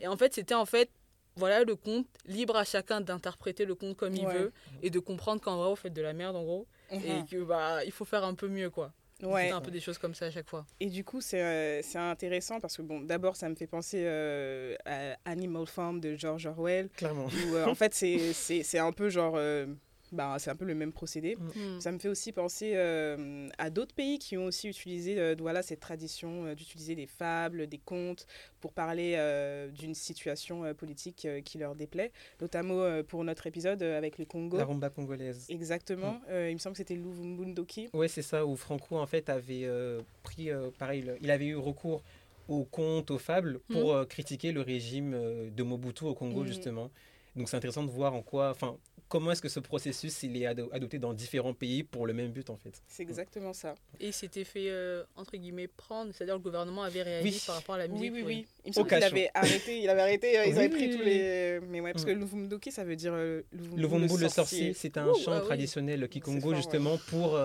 Et 0.02 0.08
en 0.08 0.18
fait, 0.18 0.34
c'était 0.34 0.56
en 0.56 0.66
fait 0.66 0.90
voilà 1.38 1.64
le 1.64 1.76
conte, 1.76 2.08
libre 2.26 2.56
à 2.56 2.64
chacun 2.64 3.02
d'interpréter 3.02 3.66
le 3.66 3.76
conte 3.76 3.96
comme 3.96 4.16
il 4.16 4.28
veut 4.28 4.52
et 4.82 4.90
de 4.90 5.00
comprendre 5.00 5.42
qu'en 5.42 5.58
vrai, 5.58 5.70
vous 5.70 5.76
faites 5.76 5.94
de 5.94 6.02
la 6.02 6.14
merde, 6.14 6.36
en 6.36 6.44
gros, 6.44 6.68
et 6.92 6.98
mhm. 6.98 7.28
que 7.28 7.44
bah, 7.44 7.84
il 7.86 7.92
faut 7.92 8.06
faire 8.06 8.24
un 8.24 8.34
peu 8.34 8.48
mieux, 8.48 8.70
quoi. 8.70 8.92
Ouais. 9.24 9.48
C'est 9.48 9.52
un 9.52 9.62
peu 9.62 9.72
des 9.72 9.80
choses 9.80 9.98
comme 9.98 10.14
ça 10.14 10.26
à 10.26 10.32
chaque 10.32 10.48
fois. 10.48 10.66
Et 10.80 10.88
du 10.88 11.04
coup, 11.04 11.22
c'est 11.22 11.42
euh, 11.42 11.82
intéressant 11.96 12.60
parce 12.60 12.78
que, 12.78 12.84
bon, 12.84 13.02
d'abord, 13.02 13.36
ça 13.36 13.50
me 13.50 13.56
fait 13.56 13.66
penser 13.66 14.04
euh, 14.06 14.76
à 14.86 15.18
Animal 15.26 15.66
Farm 15.66 16.00
de 16.00 16.16
George 16.16 16.46
Orwell. 16.46 16.90
Clairement. 16.90 17.26
Où, 17.26 17.56
euh, 17.56 17.66
en 17.66 17.74
fait, 17.74 17.94
c'est 17.94 18.80
un 18.80 18.92
peu 18.92 19.10
genre 19.10 19.40
bah, 20.12 20.38
c'est 20.40 20.50
un 20.50 20.56
peu 20.56 20.66
le 20.66 20.76
même 20.76 20.92
procédé. 20.92 21.36
Mm. 21.36 21.76
Mm. 21.76 21.82
Ça 21.82 21.92
me 21.92 22.00
fait 22.00 22.10
aussi 22.10 22.32
penser 22.32 22.74
euh, 22.76 23.50
à 23.58 23.70
d'autres 23.70 23.94
pays 23.94 24.20
qui 24.20 24.38
ont 24.38 24.46
aussi 24.46 24.68
utilisé 24.70 25.20
euh, 25.20 25.36
voilà, 25.40 25.62
cette 25.62 25.80
tradition 25.80 26.46
euh, 26.46 26.56
d'utiliser 26.56 26.96
des 26.96 27.06
fables, 27.06 27.68
des 27.68 27.78
contes 27.78 28.26
pour 28.62 28.74
parler 28.74 29.18
d'une 29.78 29.94
situation 29.94 30.74
politique 30.74 31.28
qui 31.46 31.58
leur 31.60 31.76
déplaît, 31.76 32.12
notamment 32.42 33.04
pour 33.04 33.24
notre 33.24 33.46
épisode 33.46 33.84
avec 33.84 34.18
le 34.18 34.26
Congo. 34.26 34.58
La 34.58 34.66
rumba 34.66 34.90
congolaise. 34.90 35.46
Exactement. 35.50 36.14
Mm. 36.28 36.50
il 36.50 36.54
me 36.54 36.58
semble 36.58 36.74
que 36.74 36.80
c'était 36.80 36.96
Luvumbundi. 36.96 37.90
Oui, 37.94 38.10
c'est 38.10 38.24
ça, 38.24 38.46
où 38.46 38.56
Franco 38.56 38.98
en 38.98 39.06
fait 39.06 39.30
avait 39.30 39.70
pris, 40.24 40.50
pareil, 40.80 41.06
il 41.22 41.30
avait 41.30 41.46
eu 41.46 41.56
recours 41.56 42.02
aux 42.48 42.64
contes, 42.64 43.12
aux 43.12 43.20
fables 43.20 43.60
pour 43.70 44.08
critiquer 44.08 44.52
le 44.52 44.62
régime 44.62 45.12
de 45.56 45.64
Mobutu 45.64 46.06
au 46.06 46.16
Congo, 46.16 46.44
justement. 46.44 46.90
Donc 47.38 47.48
c'est 47.50 47.58
intéressant 47.58 47.84
de 47.84 47.92
voir 47.92 48.16
en 48.16 48.24
quoi, 48.24 48.50
enfin, 48.50 48.76
comment 49.10 49.32
est-ce 49.32 49.42
que 49.42 49.50
ce 49.50 49.60
processus 49.60 50.24
il 50.24 50.42
est 50.42 50.46
adopté 50.46 51.00
dans 51.00 51.14
différents 51.14 51.54
pays 51.54 51.84
pour 51.84 52.06
le 52.06 52.14
même 52.14 52.32
but 52.32 52.50
en 52.50 52.58
fait. 52.58 52.82
C'est 52.88 53.04
exactement 53.04 53.54
ça. 53.54 53.76
Et 54.00 54.08
il 54.08 54.14
s'était 54.14 54.44
fait 54.44 54.70
euh, 54.70 55.04
entre 55.16 55.38
guillemets 55.38 55.68
prendre, 55.68 56.14
c'est-à-dire 56.14 56.36
le 56.36 56.42
gouvernement 56.42 56.84
avait 56.84 57.04
réagi 57.04 57.42
par 57.46 57.56
rapport 57.56 57.76
à 57.76 57.80
la 57.80 57.88
musique. 57.88 58.12
Oui, 58.14 58.22
oui, 58.22 58.24
oui. 58.26 58.48
Il 58.66 58.70
me 58.70 58.74
semble 58.74 58.90
qu'il 58.90 59.04
avait 59.04 59.30
arrêté, 59.34 59.80
il 59.82 59.90
avait 59.90 60.02
arrêté, 60.02 60.38
euh, 60.38 60.46
ils 60.46 60.58
avaient 60.58 60.70
pris 60.70 60.90
tous 60.90 61.04
les. 61.04 61.60
Mais 61.70 61.82
ouais, 61.82 61.94
parce 61.94 62.06
que 62.06 62.12
Luvumdoki 62.12 62.72
ça 62.72 62.84
veut 62.84 62.96
dire 62.96 63.14
euh, 63.14 63.42
Luvumbu 63.52 64.18
le 64.18 64.30
sorcier. 64.30 64.74
c'est 64.74 64.98
un 64.98 65.14
chant 65.14 65.32
ah 65.34 65.42
traditionnel 65.42 66.08
Kikongo 66.10 66.54
justement 66.56 66.98
pour. 67.08 67.40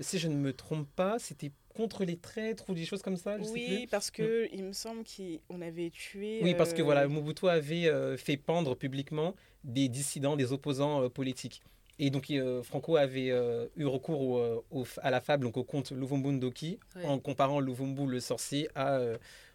si 0.00 0.18
je 0.18 0.28
ne 0.28 0.36
me 0.36 0.52
trompe 0.52 0.88
pas, 0.96 1.18
c'était 1.18 1.52
contre 1.74 2.04
les 2.04 2.18
traîtres 2.18 2.68
ou 2.68 2.74
des 2.74 2.84
choses 2.84 3.00
comme 3.00 3.16
ça 3.16 3.38
Oui, 3.52 3.86
parce 3.90 4.10
que 4.10 4.46
il 4.52 4.62
me 4.62 4.72
semble 4.72 5.04
qu'on 5.04 5.60
avait 5.60 5.90
tué. 5.90 6.40
Oui, 6.42 6.54
parce 6.54 6.72
que 6.72 6.82
voilà, 6.82 7.06
Mobutu 7.06 7.48
avait 7.48 8.16
fait 8.16 8.38
pendre 8.38 8.74
publiquement 8.76 9.34
des 9.64 9.88
dissidents, 9.88 10.36
des 10.36 10.52
opposants 10.52 11.02
euh, 11.02 11.08
politiques. 11.08 11.62
Et 11.98 12.10
donc 12.10 12.30
euh, 12.30 12.62
Franco 12.62 12.96
avait 12.96 13.30
euh, 13.30 13.68
eu 13.76 13.84
recours 13.86 14.62
au, 14.70 14.86
à 15.02 15.10
la 15.10 15.20
fable, 15.20 15.44
donc 15.44 15.56
au 15.56 15.64
conte 15.64 15.92
Luvumbu 15.92 16.30
Ndoki, 16.30 16.78
en 17.04 17.18
comparant 17.18 17.60
Luvumbu 17.60 18.06
le 18.06 18.18
sorcier 18.20 18.68
à 18.74 18.98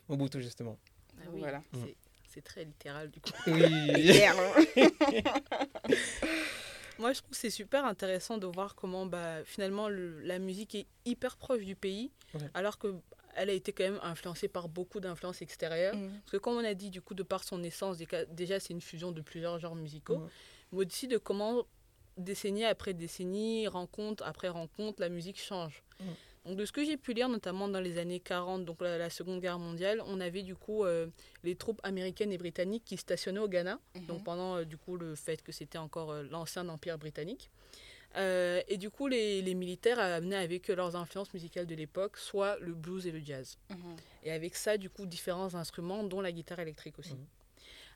Mobutu 0.07 0.41
justement. 0.41 0.77
Ah 1.19 1.25
oui, 1.33 1.39
voilà. 1.39 1.61
C'est 2.29 2.43
très 2.43 2.63
littéral 2.63 3.09
du 3.09 3.19
coup. 3.19 3.31
Oui. 3.47 3.61
moi, 6.99 7.13
je 7.13 7.19
trouve 7.19 7.31
que 7.31 7.37
c'est 7.37 7.49
super 7.49 7.85
intéressant 7.85 8.37
de 8.37 8.45
voir 8.45 8.75
comment 8.75 9.07
bah, 9.07 9.43
finalement 9.43 9.89
la 9.89 10.37
musique 10.37 10.75
est 10.75 10.85
hyper 11.05 11.37
proche 11.37 11.63
du 11.63 11.75
pays, 11.75 12.11
alors 12.53 12.77
que 12.77 12.93
elle 13.37 13.49
a 13.49 13.53
été 13.53 13.71
quand 13.71 13.83
même 13.83 13.99
influencée 14.03 14.47
par 14.47 14.67
beaucoup 14.67 14.99
d'influences 14.99 15.41
extérieures. 15.41 15.95
Mm. 15.95 16.09
Parce 16.21 16.31
que 16.31 16.37
comme 16.37 16.55
on 16.55 16.65
a 16.65 16.73
dit, 16.73 16.89
du 16.89 17.01
coup, 17.01 17.13
de 17.13 17.23
par 17.23 17.43
son 17.43 17.63
essence, 17.63 17.97
déjà 18.29 18.59
c'est 18.59 18.73
une 18.73 18.81
fusion 18.81 19.11
de 19.11 19.21
plusieurs 19.21 19.59
genres 19.59 19.75
musicaux, 19.75 20.17
mm. 20.17 20.29
mais 20.73 20.85
aussi 20.85 21.07
de 21.07 21.17
comment 21.17 21.63
décennie 22.17 22.65
après 22.65 22.93
décennie, 22.93 23.67
rencontre 23.67 24.23
après 24.25 24.49
rencontre, 24.49 25.01
la 25.01 25.09
musique 25.09 25.39
change. 25.39 25.83
Mm. 25.99 26.03
Donc 26.47 26.55
de 26.57 26.65
ce 26.65 26.71
que 26.71 26.83
j'ai 26.83 26.95
pu 26.95 27.13
lire, 27.13 27.27
notamment 27.27 27.67
dans 27.67 27.81
les 27.81 27.97
années 27.97 28.21
40, 28.21 28.63
donc 28.63 28.81
la, 28.81 29.09
Seconde 29.09 29.41
Guerre 29.41 29.59
mondiale, 29.59 30.01
on 30.05 30.21
avait 30.21 30.43
du 30.43 30.55
coup 30.55 30.85
euh, 30.85 31.07
les 31.43 31.55
troupes 31.55 31.81
américaines 31.83 32.31
et 32.31 32.37
britanniques 32.37 32.85
qui 32.85 32.95
stationnaient 32.95 33.39
au 33.39 33.49
Ghana, 33.49 33.79
mm-hmm. 33.95 34.05
donc 34.05 34.23
pendant 34.23 34.55
euh, 34.55 34.63
du 34.63 34.77
coup 34.77 34.95
le 34.95 35.15
fait 35.15 35.41
que 35.43 35.51
c'était 35.51 35.77
encore 35.77 36.11
euh, 36.11 36.23
l'ancien 36.31 36.67
empire 36.69 36.97
britannique. 36.97 37.51
Et 38.15 38.77
du 38.77 38.89
coup, 38.89 39.07
les, 39.07 39.41
les, 39.41 39.53
militaires 39.53 39.99
amenaient 39.99 40.37
avec 40.37 40.67
leurs 40.69 40.95
influences 40.95 41.33
musicales 41.33 41.67
de 41.67 41.75
l'époque, 41.75 42.17
soit 42.17 42.57
le 42.59 42.73
blues 42.73 43.05
et 43.05 43.11
le 43.11 43.19
jazz. 43.19 43.57
Mm-hmm. 43.69 43.75
Et 44.23 44.31
avec 44.31 44.55
ça, 44.55 44.77
du 44.77 44.89
coup, 44.89 45.05
différents 45.05 45.53
instruments, 45.53 46.03
dont 46.03 46.21
la 46.21 46.31
guitare 46.31 46.59
électrique 46.59 46.97
aussi. 46.97 47.13
Mm-hmm. 47.13 47.37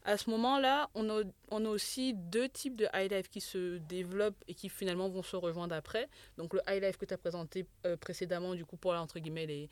À 0.03 0.17
ce 0.17 0.29
moment-là, 0.31 0.89
on 0.95 1.09
a, 1.09 1.23
on 1.51 1.63
a 1.65 1.69
aussi 1.69 2.13
deux 2.15 2.49
types 2.49 2.75
de 2.75 2.87
high 2.93 3.11
life 3.11 3.29
qui 3.29 3.39
se 3.39 3.77
développent 3.77 4.43
et 4.47 4.55
qui 4.55 4.67
finalement 4.67 5.09
vont 5.09 5.21
se 5.21 5.35
rejoindre 5.35 5.75
après. 5.75 6.09
Donc 6.37 6.53
le 6.53 6.61
high 6.67 6.81
life 6.81 6.97
que 6.97 7.05
tu 7.05 7.13
as 7.13 7.19
présenté 7.19 7.67
euh, 7.85 7.97
précédemment, 7.97 8.55
du 8.55 8.65
coup, 8.65 8.77
pour 8.77 8.93
entre 8.93 9.19
guillemets 9.19 9.45
les, 9.45 9.69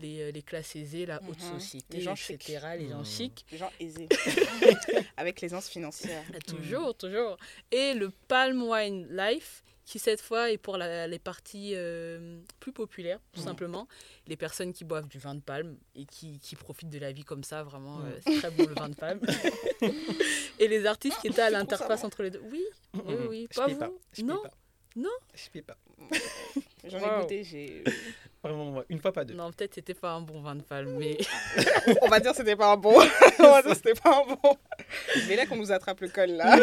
les, 0.00 0.20
euh, 0.22 0.30
les, 0.32 0.42
classes 0.42 0.74
aisées, 0.74 1.06
la 1.06 1.22
haute 1.22 1.40
mhm. 1.40 1.60
société, 1.60 1.96
les 1.98 2.02
gens 2.02 2.14
etc., 2.14 2.60
les 2.76 2.88
gens 2.88 2.98
mhm. 2.98 3.04
chics. 3.04 3.46
Les 3.52 3.58
gens 3.58 3.70
aisés. 3.78 4.08
Avec 5.16 5.40
l'aisance 5.40 5.68
financière. 5.68 6.24
toujours, 6.44 6.96
toujours. 6.96 7.36
Et 7.70 7.94
le 7.94 8.10
Palm 8.26 8.60
Wine 8.60 9.06
Life, 9.16 9.62
qui 9.88 9.98
cette 9.98 10.20
fois 10.20 10.50
est 10.50 10.58
pour 10.58 10.76
les 10.76 11.18
parties 11.18 11.72
euh, 11.74 12.40
plus 12.60 12.72
populaires, 12.72 13.20
tout 13.32 13.40
simplement. 13.40 13.88
Les 14.26 14.36
personnes 14.36 14.74
qui 14.74 14.84
boivent 14.84 15.08
du 15.08 15.18
vin 15.18 15.34
de 15.34 15.40
palme 15.40 15.78
et 15.94 16.04
qui, 16.04 16.38
qui 16.40 16.56
profitent 16.56 16.90
de 16.90 16.98
la 16.98 17.10
vie 17.10 17.24
comme 17.24 17.42
ça, 17.42 17.62
vraiment, 17.62 18.00
euh, 18.00 18.18
c'est 18.20 18.36
très 18.36 18.50
bon 18.50 18.66
le 18.66 18.74
vin 18.74 18.90
de 18.90 18.94
palme. 18.94 19.20
et 20.58 20.68
les 20.68 20.84
artistes 20.84 21.18
qui 21.22 21.28
étaient 21.28 21.40
à 21.40 21.48
l'interface 21.48 22.04
entre 22.04 22.22
les 22.22 22.30
deux. 22.30 22.42
Oui, 22.52 22.62
oui, 23.06 23.14
oui. 23.30 23.48
Pas 23.56 23.66
vous 23.66 23.98
Non 24.22 24.42
Non 24.94 25.08
Je 25.34 25.58
ne 25.58 25.62
pas. 25.62 25.78
J'en 26.84 26.98
ai 26.98 27.20
goûté, 27.22 27.42
j'ai. 27.42 27.82
Vraiment, 28.44 28.82
une 28.90 29.00
fois, 29.00 29.12
pas 29.12 29.24
deux. 29.24 29.34
Non, 29.34 29.50
peut-être 29.50 29.74
c'était 29.74 29.94
pas 29.94 30.12
un 30.12 30.20
bon 30.20 30.42
vin 30.42 30.54
de 30.54 30.62
palme, 30.62 30.96
mais. 30.98 31.16
On 32.02 32.08
va 32.08 32.20
dire 32.20 32.34
c'était 32.34 32.54
pas 32.56 32.72
un 32.72 32.76
bon. 32.76 32.94
On 33.38 33.50
va 33.50 33.62
dire 33.62 33.74
c'était 33.74 33.94
pas 33.94 34.22
un 34.22 34.34
bon. 34.34 34.56
Mais 35.26 35.34
là 35.34 35.46
qu'on 35.46 35.56
nous 35.56 35.72
attrape 35.72 36.00
le 36.02 36.08
col, 36.08 36.30
là. 36.32 36.56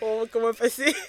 comment 0.32 0.52
passer 0.52 0.94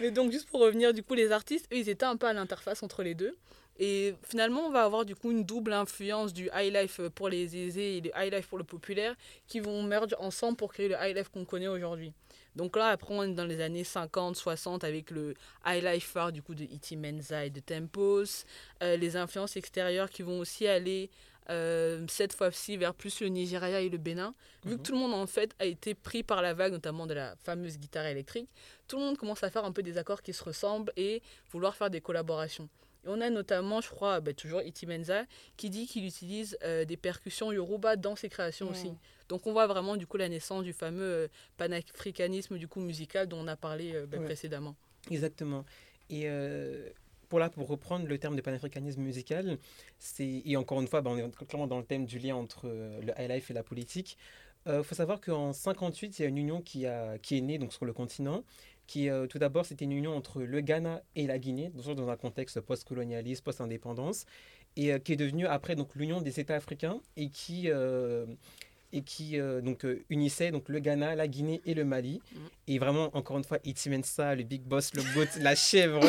Mais 0.00 0.10
donc, 0.10 0.32
juste 0.32 0.48
pour 0.48 0.60
revenir, 0.60 0.92
du 0.92 1.02
coup, 1.02 1.14
les 1.14 1.32
artistes, 1.32 1.66
eux, 1.72 1.76
ils 1.76 1.88
étaient 1.88 2.04
un 2.04 2.16
peu 2.16 2.26
à 2.26 2.32
l'interface 2.32 2.82
entre 2.82 3.02
les 3.02 3.14
deux. 3.14 3.36
Et 3.78 4.14
finalement, 4.22 4.66
on 4.66 4.70
va 4.70 4.84
avoir 4.84 5.04
du 5.04 5.16
coup 5.16 5.32
une 5.32 5.44
double 5.44 5.72
influence 5.72 6.32
du 6.32 6.48
high 6.54 6.72
life 6.72 7.00
pour 7.14 7.28
les 7.28 7.56
aisés 7.56 7.96
et 7.96 8.00
du 8.00 8.10
high 8.16 8.32
life 8.32 8.46
pour 8.46 8.58
le 8.58 8.64
populaire 8.64 9.16
qui 9.48 9.58
vont 9.58 9.82
merger 9.82 10.14
ensemble 10.18 10.56
pour 10.56 10.72
créer 10.72 10.88
le 10.88 10.94
high 11.00 11.16
life 11.16 11.28
qu'on 11.28 11.44
connaît 11.44 11.66
aujourd'hui. 11.66 12.12
Donc 12.54 12.76
là, 12.76 12.88
après, 12.88 13.12
on 13.12 13.24
est 13.24 13.34
dans 13.34 13.44
les 13.44 13.60
années 13.60 13.82
50, 13.82 14.36
60 14.36 14.84
avec 14.84 15.10
le 15.10 15.34
high 15.66 15.82
life 15.82 16.06
phare 16.06 16.30
du 16.30 16.40
coup 16.40 16.54
de 16.54 16.62
Iti 16.62 16.96
Menza 16.96 17.44
et 17.44 17.50
de 17.50 17.58
Tempos, 17.58 18.44
euh, 18.82 18.96
les 18.96 19.16
influences 19.16 19.56
extérieures 19.56 20.08
qui 20.08 20.22
vont 20.22 20.38
aussi 20.38 20.68
aller 20.68 21.10
euh, 21.50 22.04
cette 22.08 22.32
fois-ci 22.32 22.76
vers 22.76 22.94
plus 22.94 23.20
le 23.20 23.28
Nigeria 23.28 23.80
et 23.80 23.88
le 23.88 23.98
Bénin. 23.98 24.34
Vu 24.64 24.72
que 24.72 24.76
mhm. 24.76 24.82
tout 24.82 24.92
le 24.92 24.98
monde 24.98 25.14
en 25.14 25.26
fait 25.26 25.54
a 25.58 25.66
été 25.66 25.94
pris 25.94 26.22
par 26.22 26.42
la 26.42 26.54
vague, 26.54 26.72
notamment 26.72 27.06
de 27.06 27.14
la 27.14 27.36
fameuse 27.36 27.78
guitare 27.78 28.06
électrique, 28.06 28.48
tout 28.88 28.96
le 28.98 29.02
monde 29.02 29.18
commence 29.18 29.42
à 29.42 29.50
faire 29.50 29.64
un 29.64 29.72
peu 29.72 29.82
des 29.82 29.98
accords 29.98 30.22
qui 30.22 30.32
se 30.32 30.42
ressemblent 30.42 30.92
et 30.96 31.22
vouloir 31.50 31.76
faire 31.76 31.90
des 31.90 32.00
collaborations. 32.00 32.68
Et 33.04 33.08
on 33.08 33.20
a 33.20 33.28
notamment, 33.28 33.82
je 33.82 33.90
crois, 33.90 34.20
bah, 34.20 34.32
toujours 34.32 34.62
Iti 34.62 34.86
Menza, 34.86 35.24
qui 35.58 35.68
dit 35.68 35.86
qu'il 35.86 36.06
utilise 36.06 36.56
euh, 36.64 36.86
des 36.86 36.96
percussions 36.96 37.52
yoruba 37.52 37.96
dans 37.96 38.16
ses 38.16 38.30
créations 38.30 38.70
aussi. 38.70 38.92
Donc 39.28 39.46
on 39.46 39.52
voit 39.52 39.66
vraiment 39.66 39.96
du 39.96 40.06
coup 40.06 40.16
la 40.16 40.28
naissance 40.28 40.64
du 40.64 40.72
fameux 40.72 41.02
euh, 41.02 41.28
panafricanisme 41.58 42.56
du 42.56 42.68
coup 42.68 42.80
musical 42.80 43.26
dont 43.26 43.38
on 43.38 43.48
a 43.48 43.56
parlé 43.56 44.02
bah, 44.08 44.18
précédemment. 44.18 44.74
Exactement. 45.10 45.66
Et 46.08 46.26
pour 47.28 47.38
là, 47.38 47.50
pour 47.50 47.68
reprendre 47.68 48.06
le 48.06 48.18
terme 48.18 48.36
de 48.36 48.40
panafricanisme 48.40 49.00
musical, 49.00 49.58
c'est 49.98 50.42
et 50.44 50.56
encore 50.56 50.80
une 50.80 50.88
fois, 50.88 51.00
ben, 51.00 51.10
on 51.10 51.18
est 51.18 51.46
clairement 51.46 51.66
dans 51.66 51.78
le 51.78 51.84
thème 51.84 52.06
du 52.06 52.18
lien 52.18 52.36
entre 52.36 52.66
euh, 52.66 53.00
le 53.00 53.12
high 53.18 53.30
life 53.30 53.50
et 53.50 53.54
la 53.54 53.62
politique. 53.62 54.16
Il 54.66 54.72
euh, 54.72 54.82
faut 54.82 54.94
savoir 54.94 55.20
qu'en 55.20 55.52
58, 55.52 56.18
il 56.18 56.22
y 56.22 56.24
a 56.24 56.28
une 56.28 56.38
union 56.38 56.62
qui, 56.62 56.86
a, 56.86 57.18
qui 57.18 57.36
est 57.36 57.40
née 57.40 57.58
donc, 57.58 57.72
sur 57.72 57.84
le 57.84 57.92
continent, 57.92 58.44
qui 58.86 59.10
euh, 59.10 59.26
tout 59.26 59.38
d'abord 59.38 59.66
c'était 59.66 59.84
une 59.84 59.92
union 59.92 60.16
entre 60.16 60.42
le 60.42 60.60
Ghana 60.60 61.02
et 61.16 61.26
la 61.26 61.38
Guinée, 61.38 61.70
dans 61.70 62.08
un 62.08 62.16
contexte 62.16 62.60
post-colonialiste, 62.60 63.44
post-indépendance, 63.44 64.24
et 64.76 64.98
qui 65.00 65.12
est 65.12 65.16
devenue 65.16 65.46
après 65.46 65.76
l'union 65.94 66.20
des 66.20 66.40
États 66.40 66.56
africains 66.56 67.00
et 67.16 67.28
qui 67.28 67.68
et 68.94 69.02
qui 69.02 69.38
euh, 69.40 69.60
donc 69.60 69.84
euh, 69.84 70.04
unissait 70.08 70.52
donc 70.52 70.68
le 70.68 70.78
Ghana, 70.78 71.16
la 71.16 71.26
Guinée 71.26 71.60
et 71.66 71.74
le 71.74 71.84
Mali. 71.84 72.22
Mm. 72.32 72.38
Et 72.68 72.78
vraiment, 72.78 73.14
encore 73.16 73.36
une 73.36 73.44
fois, 73.44 73.58
Itimensa, 73.64 74.36
le 74.36 74.44
big 74.44 74.62
boss, 74.62 74.94
le 74.94 75.02
goat, 75.14 75.28
la 75.40 75.54
chèvre, 75.56 76.00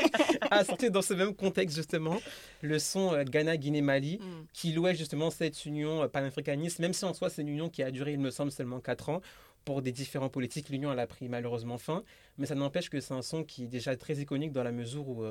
a 0.50 0.64
sorti 0.64 0.90
dans 0.90 1.00
ce 1.02 1.14
même 1.14 1.34
contexte 1.34 1.74
justement 1.74 2.20
le 2.60 2.78
son 2.78 3.14
euh, 3.14 3.24
Ghana, 3.24 3.56
Guinée, 3.56 3.80
Mali, 3.80 4.18
mm. 4.20 4.46
qui 4.52 4.72
louait 4.72 4.94
justement 4.94 5.30
cette 5.30 5.64
union 5.64 6.06
panafricaniste, 6.08 6.78
même 6.78 6.92
si 6.92 7.06
en 7.06 7.14
soi 7.14 7.30
c'est 7.30 7.40
une 7.40 7.48
union 7.48 7.70
qui 7.70 7.82
a 7.82 7.90
duré, 7.90 8.12
il 8.12 8.20
me 8.20 8.30
semble, 8.30 8.52
seulement 8.52 8.80
4 8.80 9.08
ans. 9.08 9.20
Pour 9.64 9.82
des 9.82 9.90
différents 9.90 10.28
politiques, 10.28 10.68
l'union 10.68 10.92
elle 10.92 11.00
a 11.00 11.08
pris 11.08 11.28
malheureusement 11.28 11.76
fin, 11.76 12.04
mais 12.38 12.46
ça 12.46 12.54
n'empêche 12.54 12.88
que 12.88 13.00
c'est 13.00 13.14
un 13.14 13.22
son 13.22 13.42
qui 13.42 13.64
est 13.64 13.66
déjà 13.66 13.96
très 13.96 14.14
iconique 14.18 14.52
dans 14.52 14.62
la 14.62 14.70
mesure 14.70 15.08
où 15.08 15.24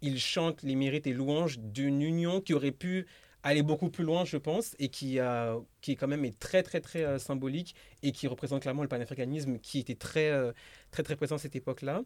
il 0.00 0.18
chante 0.18 0.62
les 0.62 0.74
mérites 0.74 1.06
et 1.06 1.12
louanges 1.12 1.58
d'une 1.58 2.00
union 2.00 2.40
qui 2.40 2.54
aurait 2.54 2.70
pu 2.70 3.04
aller 3.44 3.62
beaucoup 3.62 3.90
plus 3.90 4.04
loin, 4.04 4.24
je 4.24 4.38
pense, 4.38 4.74
et 4.78 4.88
qui, 4.88 5.20
a, 5.20 5.56
qui 5.82 5.92
est 5.92 5.96
quand 5.96 6.08
même 6.08 6.24
est 6.24 6.36
très, 6.38 6.62
très, 6.62 6.80
très 6.80 7.04
euh, 7.04 7.18
symbolique 7.18 7.74
et 8.02 8.10
qui 8.10 8.26
représente 8.26 8.62
clairement 8.62 8.82
le 8.82 8.88
panafricanisme 8.88 9.58
qui 9.58 9.78
était 9.78 9.94
très, 9.94 10.30
euh, 10.30 10.52
très, 10.90 11.02
très 11.02 11.14
présent 11.14 11.36
à 11.36 11.38
cette 11.38 11.54
époque-là. 11.54 12.02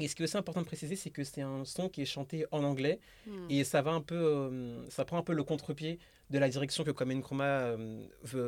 Et 0.00 0.08
ce 0.08 0.16
qui 0.16 0.22
est 0.22 0.24
aussi 0.24 0.38
important 0.38 0.62
de 0.62 0.66
préciser, 0.66 0.96
c'est 0.96 1.10
que 1.10 1.22
c'est 1.22 1.42
un 1.42 1.66
son 1.66 1.90
qui 1.90 2.00
est 2.00 2.06
chanté 2.06 2.46
en 2.50 2.64
anglais 2.64 2.98
hmm. 3.26 3.50
et 3.50 3.62
ça 3.62 3.82
va 3.82 3.90
un 3.90 4.00
peu, 4.00 4.14
euh, 4.14 4.88
ça 4.88 5.04
prend 5.04 5.18
un 5.18 5.22
peu 5.22 5.34
le 5.34 5.44
contre-pied 5.44 5.98
de 6.30 6.38
la 6.38 6.48
direction 6.48 6.82
que 6.82 6.90
Kwame 6.90 7.12
Nkrumah 7.12 7.76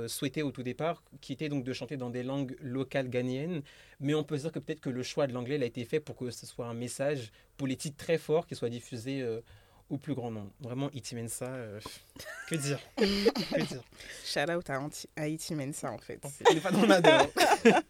souhaitait 0.06 0.40
au 0.40 0.50
tout 0.50 0.62
départ, 0.62 1.02
qui 1.20 1.34
était 1.34 1.50
donc 1.50 1.64
de 1.64 1.72
chanter 1.74 1.98
dans 1.98 2.08
des 2.08 2.22
langues 2.22 2.56
locales 2.62 3.10
ghanéennes. 3.10 3.60
Mais 4.00 4.14
on 4.14 4.24
peut 4.24 4.38
dire 4.38 4.50
que 4.50 4.58
peut-être 4.58 4.80
que 4.80 4.88
le 4.88 5.02
choix 5.02 5.26
de 5.26 5.34
l'anglais 5.34 5.62
a 5.62 5.66
été 5.66 5.84
fait 5.84 6.00
pour 6.00 6.16
que 6.16 6.30
ce 6.30 6.46
soit 6.46 6.66
un 6.66 6.72
message 6.72 7.30
politique 7.58 7.98
très 7.98 8.16
fort 8.16 8.46
qui 8.46 8.54
soit 8.54 8.70
diffusé 8.70 9.22
au 9.90 9.98
plus 9.98 10.14
grand 10.14 10.30
nombre. 10.30 10.50
Vraiment, 10.60 10.90
Iti 10.92 11.14
Mensa, 11.14 11.46
euh, 11.46 11.80
que 12.48 12.54
dire 12.54 12.80
Que 12.96 13.66
dire 13.66 13.82
Shout 14.24 14.50
out 14.50 14.70
à, 14.70 14.80
à 15.16 15.28
Iti 15.28 15.54
Mensa, 15.54 15.90
en 15.90 15.98
fait. 15.98 16.20
On 16.48 16.54
n'est 16.54 16.60
pas 16.60 16.70
dans 16.70 16.86
la 16.86 17.00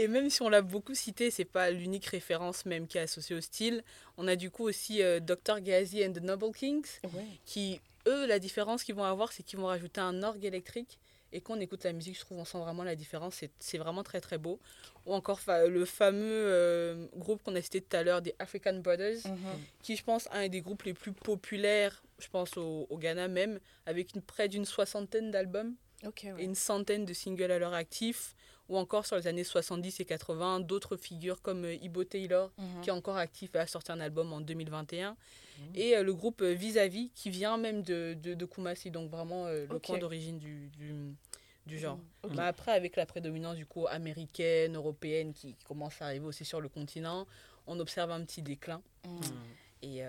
Et 0.00 0.06
même 0.06 0.30
si 0.30 0.42
on 0.42 0.48
l'a 0.48 0.62
beaucoup 0.62 0.94
cité, 0.94 1.30
c'est 1.32 1.44
pas 1.44 1.70
l'unique 1.70 2.06
référence 2.06 2.64
même 2.66 2.86
qui 2.86 2.98
est 2.98 3.02
associée 3.02 3.34
au 3.34 3.40
style. 3.40 3.82
On 4.16 4.28
a 4.28 4.36
du 4.36 4.48
coup 4.48 4.62
aussi 4.62 5.02
euh, 5.02 5.18
Dr. 5.18 5.60
Ghazi 5.60 6.06
and 6.06 6.12
the 6.12 6.22
Noble 6.22 6.52
Kings, 6.52 6.86
qui, 7.44 7.80
eux, 8.06 8.24
la 8.26 8.38
différence 8.38 8.84
qu'ils 8.84 8.94
vont 8.94 9.02
avoir, 9.04 9.32
c'est 9.32 9.42
qu'ils 9.42 9.58
vont 9.58 9.66
rajouter 9.66 10.00
un 10.00 10.22
orgue 10.22 10.44
électrique 10.44 11.00
et 11.32 11.40
quand 11.40 11.56
on 11.56 11.60
écoute 11.60 11.84
la 11.84 11.92
musique, 11.92 12.16
je 12.16 12.20
trouve 12.20 12.38
on 12.38 12.44
sent 12.44 12.58
vraiment 12.58 12.84
la 12.84 12.96
différence. 12.96 13.42
C'est 13.58 13.78
vraiment 13.78 14.02
très 14.02 14.20
très 14.20 14.38
beau. 14.38 14.60
Ou 15.06 15.14
encore 15.14 15.40
le 15.46 15.84
fameux 15.84 16.20
euh, 16.24 17.06
groupe 17.16 17.42
qu'on 17.42 17.54
a 17.54 17.62
cité 17.62 17.80
tout 17.80 17.96
à 17.96 18.02
l'heure, 18.02 18.22
des 18.22 18.34
African 18.38 18.74
Brothers, 18.74 19.26
mhm. 19.26 19.38
qui 19.82 19.96
je 19.96 20.04
pense 20.04 20.28
un 20.32 20.48
des 20.48 20.60
groupes 20.60 20.84
les 20.84 20.94
plus 20.94 21.12
populaires, 21.12 22.02
je 22.18 22.28
pense 22.28 22.56
au, 22.56 22.86
Ghana 22.92 23.28
même, 23.28 23.60
avec 23.86 24.14
une, 24.14 24.22
près 24.22 24.48
d'une 24.48 24.64
soixantaine 24.64 25.30
d'albums 25.30 25.74
et 26.38 26.44
une 26.44 26.54
centaine 26.54 27.04
de 27.04 27.12
singles 27.12 27.50
à 27.50 27.58
leur 27.58 27.74
actif 27.74 28.34
ou 28.68 28.76
encore 28.76 29.06
sur 29.06 29.16
les 29.16 29.26
années 29.26 29.44
70 29.44 30.00
et 30.00 30.04
80, 30.04 30.60
d'autres 30.60 30.96
figures 30.96 31.40
comme 31.40 31.64
euh, 31.64 31.74
Ibo 31.74 32.04
Taylor, 32.04 32.50
mhm. 32.58 32.80
qui 32.82 32.90
est 32.90 32.92
encore 32.92 33.16
actif 33.16 33.54
et 33.54 33.58
a 33.58 33.66
sorti 33.66 33.92
un 33.92 34.00
album 34.00 34.32
en 34.32 34.40
2021, 34.40 35.10
mhm. 35.10 35.16
et 35.74 35.96
euh, 35.96 36.02
le 36.02 36.14
groupe 36.14 36.42
euh, 36.42 36.52
Vis-à-vis, 36.52 37.10
qui 37.14 37.30
vient 37.30 37.56
même 37.56 37.82
de, 37.82 38.14
de, 38.22 38.34
de 38.34 38.44
Kumasi, 38.44 38.90
donc 38.90 39.10
vraiment 39.10 39.46
le 39.48 39.78
point 39.78 39.98
d'origine 39.98 40.38
du, 40.38 40.68
du, 40.68 41.14
du, 41.66 41.78
genre. 41.78 41.98
Mhm. 42.24 42.36
Bah, 42.36 42.46
après, 42.46 42.72
avec 42.72 42.96
la 42.96 43.06
prédominance 43.06 43.56
du 43.56 43.66
coup 43.66 43.86
américaine, 43.86 44.76
européenne, 44.76 45.32
qui 45.32 45.54
commence 45.66 46.00
à 46.02 46.06
arriver 46.06 46.26
aussi 46.26 46.44
sur 46.44 46.60
le 46.60 46.68
continent, 46.68 47.26
on 47.66 47.78
observe 47.80 48.10
un 48.10 48.22
petit 48.24 48.42
déclin. 48.42 48.82
Et 49.82 50.02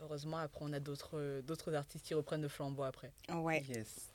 heureusement, 0.00 0.36
après, 0.38 0.64
on 0.64 0.72
a 0.72 0.80
d'autres 0.80 1.74
artistes 1.74 2.06
qui 2.06 2.14
reprennent 2.14 2.42
le 2.42 2.48
flambeau 2.48 2.82
après. 2.84 3.10
Ouais. 3.32 3.64
Yes. 3.68 4.10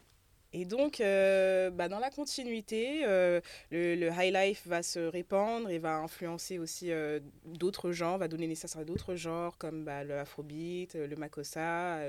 Et 0.56 0.66
donc, 0.66 1.02
euh, 1.02 1.72
bah, 1.72 1.90
dans 1.90 1.98
la 1.98 2.12
continuité, 2.12 3.04
euh, 3.06 3.42
le, 3.72 3.96
le, 3.96 4.10
high 4.16 4.32
life 4.32 4.68
va 4.68 4.84
se 4.84 5.00
répandre 5.00 5.70
et 5.72 5.80
va 5.80 5.96
influencer 5.96 6.60
aussi 6.60 6.92
euh, 6.92 7.20
d'autres 7.46 7.92
genres, 7.92 8.20
va 8.20 8.28
donner 8.28 8.46
naissance 8.46 8.76
à 8.76 8.84
d'autres 8.84 9.16
genres 9.16 9.58
comme 9.58 9.84
bah, 9.84 10.04
le 10.04 10.20
afrobeat, 10.20 10.94
le 10.94 11.16
makossa 11.16 12.02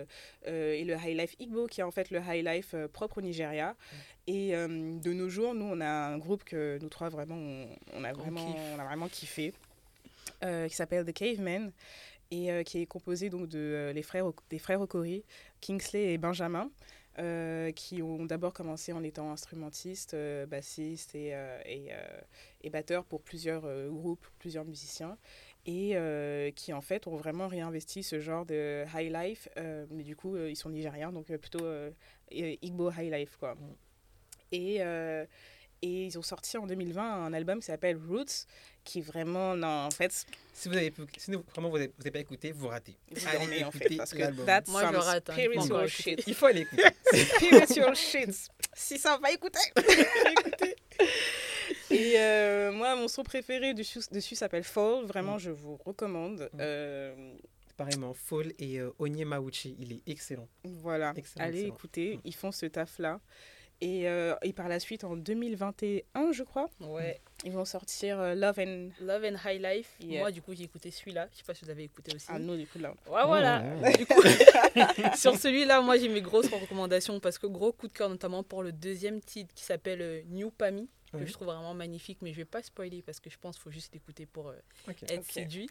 et 0.47 0.85
le 0.85 0.95
high 0.95 1.19
life 1.19 1.37
igbo 1.39 1.67
qui 1.67 1.81
est 1.81 1.85
en 1.85 1.91
fait 1.91 2.11
le 2.11 2.21
high 2.21 2.45
life 2.47 2.75
propre 2.93 3.19
au 3.19 3.23
Nigeria. 3.23 3.73
Mm. 3.73 3.97
Et 4.27 4.53
de 4.53 5.13
nos 5.13 5.29
jours, 5.29 5.55
nous, 5.55 5.67
on 5.67 5.81
a 5.81 5.89
un 5.89 6.19
groupe 6.19 6.45
que 6.45 6.79
nous 6.83 6.89
trois 6.89 7.09
vraiment, 7.09 7.37
on, 7.95 8.05
a, 8.05 8.13
vraiment 8.13 8.57
on 8.75 8.79
a 8.79 8.85
vraiment 8.85 9.09
kiffé, 9.09 9.55
qui 10.43 10.75
s'appelle 10.75 11.05
The 11.07 11.13
Cavemen 11.13 11.73
et 12.31 12.63
qui 12.65 12.83
est 12.83 12.87
composé 12.87 13.31
donc 13.31 13.49
de 13.49 13.93
les 13.95 14.03
frères, 14.03 14.27
des 14.51 14.59
frères 14.59 14.81
Okori, 14.81 15.25
Kingsley 15.61 16.13
et 16.13 16.19
Benjamin. 16.19 16.71
Euh, 17.21 17.71
qui 17.71 18.03
ont 18.03 18.25
d'abord 18.25 18.53
commencé 18.53 18.93
en 18.93 19.05
étant 19.05 19.31
instrumentistes, 19.31 20.15
euh, 20.15 20.47
bassistes 20.47 21.15
et, 21.15 21.33
euh, 21.33 21.61
et, 21.65 21.91
et, 22.63 22.71
batteurs 22.71 23.05
pour 23.05 23.23
plusieurs 23.23 23.63
groupes, 23.89 24.27
plusieurs 24.41 24.65
musiciens, 24.65 25.17
et 25.65 25.97
qui 26.57 26.73
en 26.73 26.81
fait 26.81 27.07
ont 27.07 27.15
vraiment 27.15 27.47
réinvesti 27.47 28.03
ce 28.03 28.19
genre 28.19 28.45
de 28.45 28.85
high 28.97 29.13
life, 29.13 29.49
mais 29.91 30.03
du 30.03 30.17
coup 30.17 30.37
ils 30.37 30.57
sont 30.57 30.71
nigériens, 30.71 31.13
donc 31.13 31.27
plutôt 31.37 31.65
Igbo 32.33 32.91
high 32.91 33.13
life 33.13 33.37
quoi. 33.37 33.57
Et, 34.51 34.79
et 34.79 35.27
ils 36.07 36.19
ont 36.19 36.23
sorti 36.23 36.59
en 36.59 36.67
2020 36.67 37.27
un 37.27 37.33
album 37.33 37.61
qui 37.61 37.67
s'appelle 37.67 37.97
Roots, 37.97 38.47
qui 38.85 39.01
vraiment, 39.01 39.57
non, 39.57 39.87
en 39.87 39.91
fait... 39.91 40.27
Si 40.53 40.69
vous 40.69 40.77
avez, 40.77 40.93
si 41.17 41.33
vraiment 41.33 41.69
vous 41.69 41.79
n'avez 41.79 42.11
pas 42.13 42.21
écouté, 42.21 42.53
vous 42.53 42.69
ratez. 42.69 42.97
Vous 43.11 43.27
Allez 43.27 43.65
en 43.65 43.73
fait, 43.73 43.97
parce 43.97 44.13
que 44.13 44.45
that's 44.45 44.69
Moi, 44.69 44.83
je 44.93 44.97
rate. 44.97 45.31
Hein. 45.31 45.87
Shit. 45.89 46.23
Il 46.27 46.35
faut 46.35 46.47
aller 46.47 46.61
écouter. 46.73 46.85
spiritual 47.13 47.97
shit. 47.97 48.51
Si 48.73 48.99
ça 48.99 49.19
va 49.21 49.33
écouter. 49.33 49.59
Et 51.91 52.15
euh, 52.17 52.73
moi, 52.73 52.97
mon 52.97 53.09
son 53.09 53.23
préféré 53.23 53.75
dessus, 53.75 54.01
dessus 54.11 54.35
s'appelle 54.35 54.65
Fall. 54.65 55.05
Vraiment, 55.05 55.37
mm. 55.37 55.41
je 55.41 55.51
vous 55.51 55.77
recommande. 55.85 56.49
Mm. 56.53 56.59
Euh, 56.61 57.35
Pareillement, 57.77 58.15
Fall 58.15 58.53
et 58.61 58.79
euh, 58.79 58.93
Onyemauchi, 59.01 59.75
il 59.81 59.93
est 59.93 60.03
excellent. 60.07 60.49
Voilà, 60.63 61.13
excellent, 61.17 61.47
allez 61.47 61.65
écouter. 61.65 62.17
Mm. 62.17 62.21
Ils 62.25 62.35
font 62.35 62.53
ce 62.53 62.67
taf-là. 62.67 63.21
Et, 63.81 64.09
euh, 64.09 64.35
et, 64.43 64.53
par 64.53 64.69
la 64.69 64.81
suite, 64.81 65.05
en 65.05 65.17
2021, 65.17 66.33
je 66.33 66.43
crois, 66.43 66.71
ouais. 66.81 67.21
ils 67.45 67.53
vont 67.53 67.65
sortir 67.65 68.19
euh, 68.21 68.35
Love 68.35 68.59
and... 68.59 68.89
Love 69.01 69.25
and 69.25 69.37
High 69.45 69.61
Life. 69.61 69.97
Moi, 70.05 70.31
du 70.31 70.41
coup, 70.43 70.55
j'ai 70.55 70.65
écouté 70.65 70.91
celui-là. 70.91 71.29
Je 71.33 71.39
sais 71.39 71.45
pas 71.45 71.55
si 71.55 71.65
vous 71.65 71.71
avez 71.71 71.85
écouté 71.85 72.15
aussi. 72.15 72.27
Ah 72.29 72.39
non, 72.39 72.57
du 72.57 72.67
coup, 72.67 72.79
là. 72.79 72.95
Ouais, 73.09 73.25
voilà. 73.27 73.63
du 73.93 74.07
coup, 74.07 74.23
sur 75.17 75.37
celui-là, 75.37 75.81
moi, 75.81 75.99
j'ai 75.99 76.09
mes 76.09 76.23
grosses 76.23 76.49
recommandations 76.49 77.21
parce 77.21 77.39
que 77.39 77.47
gros 77.47 77.73
coup 77.73 77.89
de 77.89 77.93
cœur, 77.93 78.09
notamment 78.09 78.43
pour 78.43 78.63
le 78.63 78.73
deuxième 78.73 79.21
titre 79.21 79.53
qui 79.55 79.65
s'appelle 79.65 80.03
euh, 80.03 80.23
New 80.29 80.51
Pami 80.51 80.89
que 81.13 81.27
je 81.27 81.33
trouve 81.33 81.47
vraiment 81.47 81.75
magnifique, 81.75 82.19
mais 82.23 82.33
je 82.33 82.39
vais 82.39 82.45
pas 82.45 82.61
spoiler 82.61 83.01
parce 83.01 83.21
que 83.21 83.31
je 83.31 83.39
pense 83.39 83.55
qu'il 83.55 83.63
faut 83.63 83.71
juste 83.71 83.95
l'écouter 83.95 84.27
pour 84.27 84.53
être 84.89 85.31
séduit. 85.31 85.69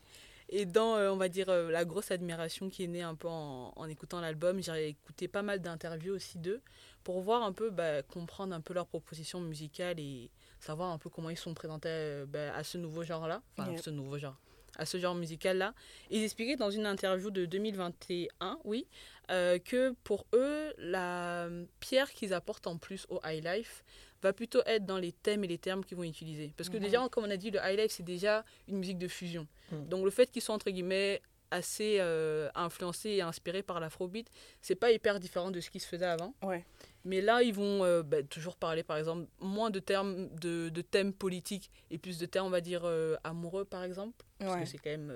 Et 0.50 0.66
dans, 0.66 0.98
on 0.98 1.18
va 1.18 1.30
dire, 1.30 1.48
la 1.50 1.86
grosse 1.86 2.12
admiration 2.12 2.70
qui 2.70 2.84
est 2.84 2.88
née 2.88 3.02
un 3.02 3.16
peu 3.16 3.28
en, 3.28 3.74
en 3.76 3.86
écoutant 3.88 4.22
l'album, 4.22 4.62
j'ai 4.62 4.90
écouté 4.90 5.28
pas 5.28 5.42
mal 5.42 5.62
d'interviews 5.62 6.14
aussi 6.14 6.38
d'eux 6.38 6.62
pour 7.04 7.22
voir 7.22 7.44
un 7.44 7.52
peu, 7.54 7.70
bah, 7.70 8.02
comprendre 8.04 8.54
un 8.56 8.62
peu 8.62 8.74
leur 8.74 8.88
proposition 8.88 9.40
musicale 9.40 10.00
et 10.00 10.30
savoir 10.60 10.92
un 10.92 10.98
peu 10.98 11.10
comment 11.10 11.30
ils 11.30 11.38
sont 11.38 11.54
présentés 11.54 11.90
euh, 11.90 12.26
bah, 12.26 12.56
à 12.56 12.64
ce 12.64 12.78
nouveau 12.78 13.04
genre-là, 13.04 13.42
enfin 13.58 13.76
ce 13.78 13.90
nouveau 13.90 14.18
genre, 14.18 14.38
à 14.78 14.86
ce 14.86 14.98
genre 14.98 15.16
musical-là. 15.16 15.74
Ils 16.10 16.24
expliquaient 16.24 16.56
dans 16.56 16.72
une 16.72 16.86
interview 16.86 17.30
de 17.30 17.46
2021, 17.46 18.60
oui, 18.64 18.88
euh, 19.32 19.60
que 19.60 19.94
pour 20.04 20.26
eux, 20.34 20.74
la 20.78 21.50
pierre 21.80 22.12
qu'ils 22.12 22.34
apportent 22.34 22.68
en 22.68 22.78
plus 22.78 23.06
au 23.10 23.20
high 23.26 23.44
life 23.44 23.84
va 24.24 24.34
plutôt 24.34 24.62
être 24.66 24.86
dans 24.86 24.98
les 24.98 25.12
thèmes 25.12 25.44
et 25.44 25.48
les 25.48 25.58
termes 25.58 25.84
qu'ils 25.84 25.98
vont 25.98 26.04
utiliser. 26.04 26.54
Parce 26.58 26.70
que 26.70 26.78
mhm. 26.78 26.84
déjà, 26.84 27.10
comme 27.10 27.26
on 27.26 27.30
a 27.30 27.38
dit, 27.38 27.52
le 27.52 27.60
high 27.64 27.80
life, 27.80 27.92
c'est 27.92 28.04
déjà 28.04 28.44
une 28.68 28.78
musique 28.78 28.98
de 28.98 29.08
fusion. 29.08 29.48
Mhm. 29.72 29.88
Donc 29.90 30.06
le 30.06 30.12
fait 30.12 30.32
qu'ils 30.32 30.42
soient, 30.42 30.56
entre 30.56 30.72
guillemets, 30.72 31.22
assez 31.52 31.98
euh, 32.00 32.50
influencés 32.56 33.12
et 33.12 33.22
inspirés 33.22 33.62
par 33.62 33.80
l'afrobeat, 33.80 34.28
c'est 34.62 34.76
pas 34.76 34.92
hyper 34.92 35.20
différent 35.20 35.52
de 35.52 35.60
ce 35.62 35.70
qui 35.70 35.80
se 35.80 35.88
faisait 35.88 36.06
avant. 36.06 36.34
Ouais. 36.42 36.66
Mais 37.06 37.22
là, 37.22 37.44
ils 37.44 37.54
vont 37.54 37.84
euh, 37.84 38.02
bah, 38.02 38.24
toujours 38.24 38.56
parler, 38.56 38.82
par 38.82 38.98
exemple, 38.98 39.28
moins 39.40 39.70
de 39.70 39.80
termes, 39.80 40.30
de, 40.40 40.70
de, 40.70 40.82
thèmes 40.82 41.14
politiques 41.14 41.70
et 41.92 41.98
plus 41.98 42.18
de 42.18 42.26
thèmes, 42.26 42.46
on 42.46 42.50
va 42.50 42.62
dire, 42.62 42.82
euh, 42.86 43.16
amoureux, 43.24 43.66
par 43.66 43.84
exemple. 43.84 44.26
Parce 44.40 44.60
que 44.62 44.66
c'est 44.66 44.78
quand 44.78 44.90
même. 44.90 45.14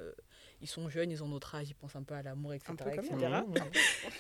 Euh, 0.58 0.62
ils 0.62 0.68
sont 0.68 0.90
jeunes, 0.90 1.12
ils 1.12 1.24
ont 1.24 1.28
notre 1.28 1.56
âge, 1.56 1.70
ils 1.70 1.76
pensent 1.76 1.96
un 1.96 2.04
peu 2.04 2.16
à 2.16 2.22
l'amour, 2.22 2.54
etc. 2.54 2.74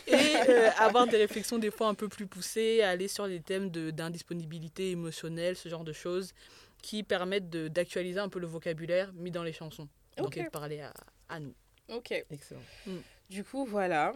et 0.07 0.15
avoir 0.79 1.07
des 1.07 1.17
réflexions 1.17 1.57
des 1.57 1.71
fois 1.71 1.87
un 1.87 1.93
peu 1.93 2.07
plus 2.07 2.27
poussées, 2.27 2.81
aller 2.81 3.07
sur 3.07 3.27
des 3.27 3.39
thèmes 3.39 3.69
d'indisponibilité 3.69 4.91
émotionnelle, 4.91 5.55
ce 5.55 5.69
genre 5.69 5.83
de 5.83 5.93
choses, 5.93 6.33
qui 6.81 7.03
permettent 7.03 7.49
d'actualiser 7.49 8.19
un 8.19 8.29
peu 8.29 8.39
le 8.39 8.47
vocabulaire 8.47 9.11
mis 9.13 9.31
dans 9.31 9.43
les 9.43 9.53
chansons. 9.53 9.87
Donc, 10.17 10.37
de 10.37 10.49
parler 10.49 10.81
à, 10.81 10.93
à, 11.29 11.39
nous. 11.39 11.53
Ok. 11.89 12.11
Excellent. 12.31 12.61
Mm. 12.85 12.97
Du 13.29 13.43
coup, 13.43 13.65
voilà 13.65 14.13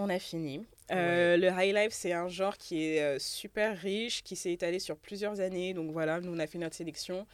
on 0.00 0.08
a 0.08 0.18
fini. 0.18 0.64
Euh, 0.90 1.36
le 1.36 1.48
high 1.48 1.74
life, 1.74 1.92
c'est 1.92 2.12
un 2.12 2.28
genre 2.28 2.56
qui 2.56 2.84
est 2.84 3.02
euh, 3.02 3.18
super 3.18 3.76
riche, 3.76 4.22
qui 4.22 4.36
s'est 4.36 4.52
étalé 4.52 4.78
sur 4.78 4.96
plusieurs 4.96 5.40
années. 5.40 5.74
Donc 5.74 5.90
voilà, 5.92 6.20
nous, 6.20 6.34
on 6.34 6.38
a 6.38 6.46
fait 6.46 6.58
notre 6.58 6.74
sélection. 6.74 7.26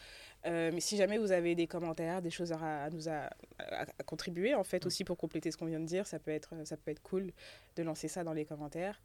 Euh, 0.46 0.70
mais 0.72 0.80
si 0.80 0.96
jamais 0.96 1.18
vous 1.18 1.32
avez 1.32 1.54
des 1.54 1.66
commentaires, 1.66 2.22
des 2.22 2.30
choses 2.30 2.52
à, 2.52 2.88
nous 2.90 3.08
à, 3.08 3.30
contribuer, 4.04 4.54
en 4.54 4.62
fait, 4.62 4.84
mm. 4.84 4.86
aussi 4.86 5.04
pour 5.04 5.16
compléter 5.16 5.50
ce 5.50 5.56
qu'on 5.56 5.66
vient 5.66 5.80
de 5.80 5.86
dire, 5.86 6.06
ça 6.06 6.18
peut, 6.18 6.30
être, 6.30 6.54
ça 6.64 6.76
peut 6.76 6.90
être 6.90 7.02
cool 7.02 7.32
de 7.76 7.82
lancer 7.82 8.08
ça 8.08 8.22
dans 8.22 8.32
les 8.32 8.44
commentaires. 8.44 9.00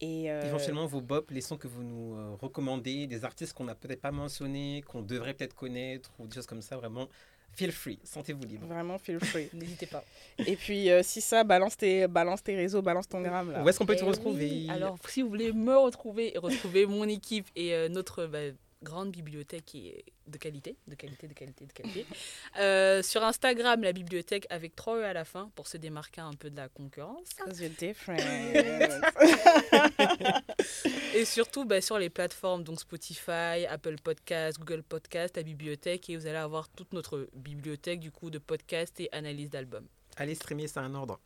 Et 0.00 0.26
Éventuellement, 0.26 0.84
vos 0.86 1.00
bop, 1.00 1.30
les 1.30 1.40
sons 1.40 1.56
que 1.56 1.68
vous 1.68 1.82
nous 1.82 2.36
recommandez, 2.36 3.06
des 3.06 3.24
artistes 3.24 3.54
qu'on 3.54 3.64
n'a 3.64 3.74
peut-être 3.74 4.02
pas 4.02 4.10
mentionnés, 4.10 4.82
qu'on 4.86 5.00
devrait 5.00 5.32
peut-être 5.32 5.54
connaître, 5.54 6.10
ou 6.18 6.26
des 6.26 6.34
choses 6.34 6.46
comme 6.46 6.60
ça, 6.60 6.76
vraiment, 6.76 7.08
feel 7.54 7.72
free, 7.72 7.98
sentez-vous 8.04 8.44
libre. 8.44 8.66
Vraiment, 8.66 8.98
feel 8.98 9.18
free. 9.20 9.48
N'hésitez 9.54 9.86
pas. 9.86 10.04
Et 10.38 10.56
puis, 10.56 10.90
euh, 10.90 11.02
si 11.02 11.20
ça, 11.20 11.44
balance 11.44 11.76
tes, 11.76 12.06
balance 12.06 12.42
tes 12.42 12.54
réseaux, 12.54 12.82
balance 12.82 13.08
ton 13.08 13.20
gramme. 13.20 13.52
Là. 13.52 13.62
Où 13.62 13.68
est-ce 13.68 13.78
qu'on 13.78 13.86
peut 13.86 13.96
te 13.96 14.04
eh 14.04 14.08
retrouver 14.08 14.66
Alors, 14.68 14.98
si 15.08 15.22
vous 15.22 15.28
voulez 15.28 15.52
me 15.52 15.76
retrouver 15.76 16.34
et 16.34 16.38
retrouver 16.38 16.86
mon 16.86 17.08
équipe 17.08 17.46
et 17.56 17.74
euh, 17.74 17.88
notre 17.88 18.26
bah, 18.26 18.38
grande 18.82 19.10
bibliothèque 19.10 19.64
qui 19.64 19.88
est 19.88 20.04
de 20.26 20.38
qualité, 20.38 20.76
de 20.86 20.94
qualité, 20.94 21.28
de 21.28 21.32
qualité, 21.32 21.66
de 21.66 21.72
qualité. 21.72 22.06
Euh, 22.58 23.02
sur 23.02 23.22
Instagram, 23.22 23.82
la 23.82 23.92
bibliothèque 23.92 24.46
avec 24.48 24.74
3 24.74 24.98
E 24.98 25.04
à 25.04 25.12
la 25.12 25.26
fin 25.26 25.50
pour 25.54 25.66
se 25.66 25.76
démarquer 25.76 26.22
un 26.22 26.32
peu 26.32 26.48
de 26.48 26.56
la 26.56 26.70
concurrence. 26.70 27.28
You're 27.58 27.70
different. 27.70 28.18
et 31.14 31.24
surtout 31.26 31.66
bah, 31.66 31.82
sur 31.82 31.98
les 31.98 32.08
plateformes, 32.08 32.64
donc 32.64 32.80
Spotify, 32.80 33.66
Apple 33.68 33.96
Podcast, 34.02 34.58
Google 34.58 34.82
Podcast, 34.82 35.36
la 35.36 35.42
bibliothèque, 35.42 36.08
et 36.08 36.16
vous 36.16 36.26
allez 36.26 36.38
avoir 36.38 36.70
toute 36.70 36.94
notre 36.94 37.28
bibliothèque 37.34 38.00
du 38.00 38.10
coup 38.10 38.30
de 38.30 38.38
podcasts 38.38 38.98
et 39.00 39.10
analyses 39.12 39.50
d'albums. 39.50 39.86
Allez 40.16 40.34
streamer, 40.34 40.66
c'est 40.66 40.80
un 40.80 40.94
ordre. 40.94 41.20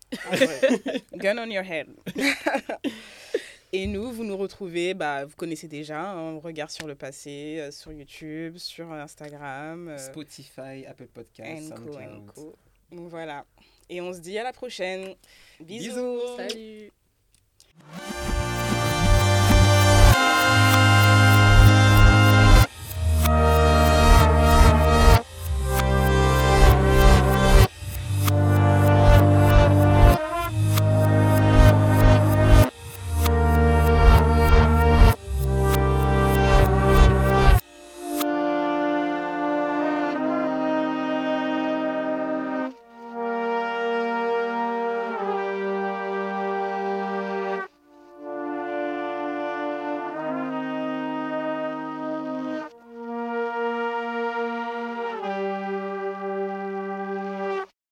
Gun 1.14 1.38
on 1.38 1.48
your 1.48 1.64
head. 1.64 1.86
Et 3.72 3.86
nous, 3.86 4.10
vous 4.10 4.24
nous 4.24 4.36
retrouvez, 4.36 4.94
bah, 4.94 5.24
vous 5.24 5.36
connaissez 5.36 5.68
déjà, 5.68 6.00
hein, 6.00 6.18
on 6.18 6.38
hein, 6.38 6.40
regard 6.42 6.70
sur 6.70 6.88
le 6.88 6.96
passé, 6.96 7.58
euh, 7.60 7.70
sur 7.70 7.92
YouTube, 7.92 8.56
sur 8.56 8.92
Instagram. 8.92 9.88
Euh, 9.88 9.98
Spotify, 9.98 10.84
Apple 10.88 11.06
Podcasts, 11.06 11.72
Donc 12.90 13.08
Voilà. 13.10 13.44
Et 13.88 14.00
on 14.00 14.12
se 14.12 14.18
dit 14.18 14.38
à 14.38 14.42
la 14.42 14.52
prochaine. 14.52 15.14
Bisous. 15.60 16.36
Salut. 16.36 16.90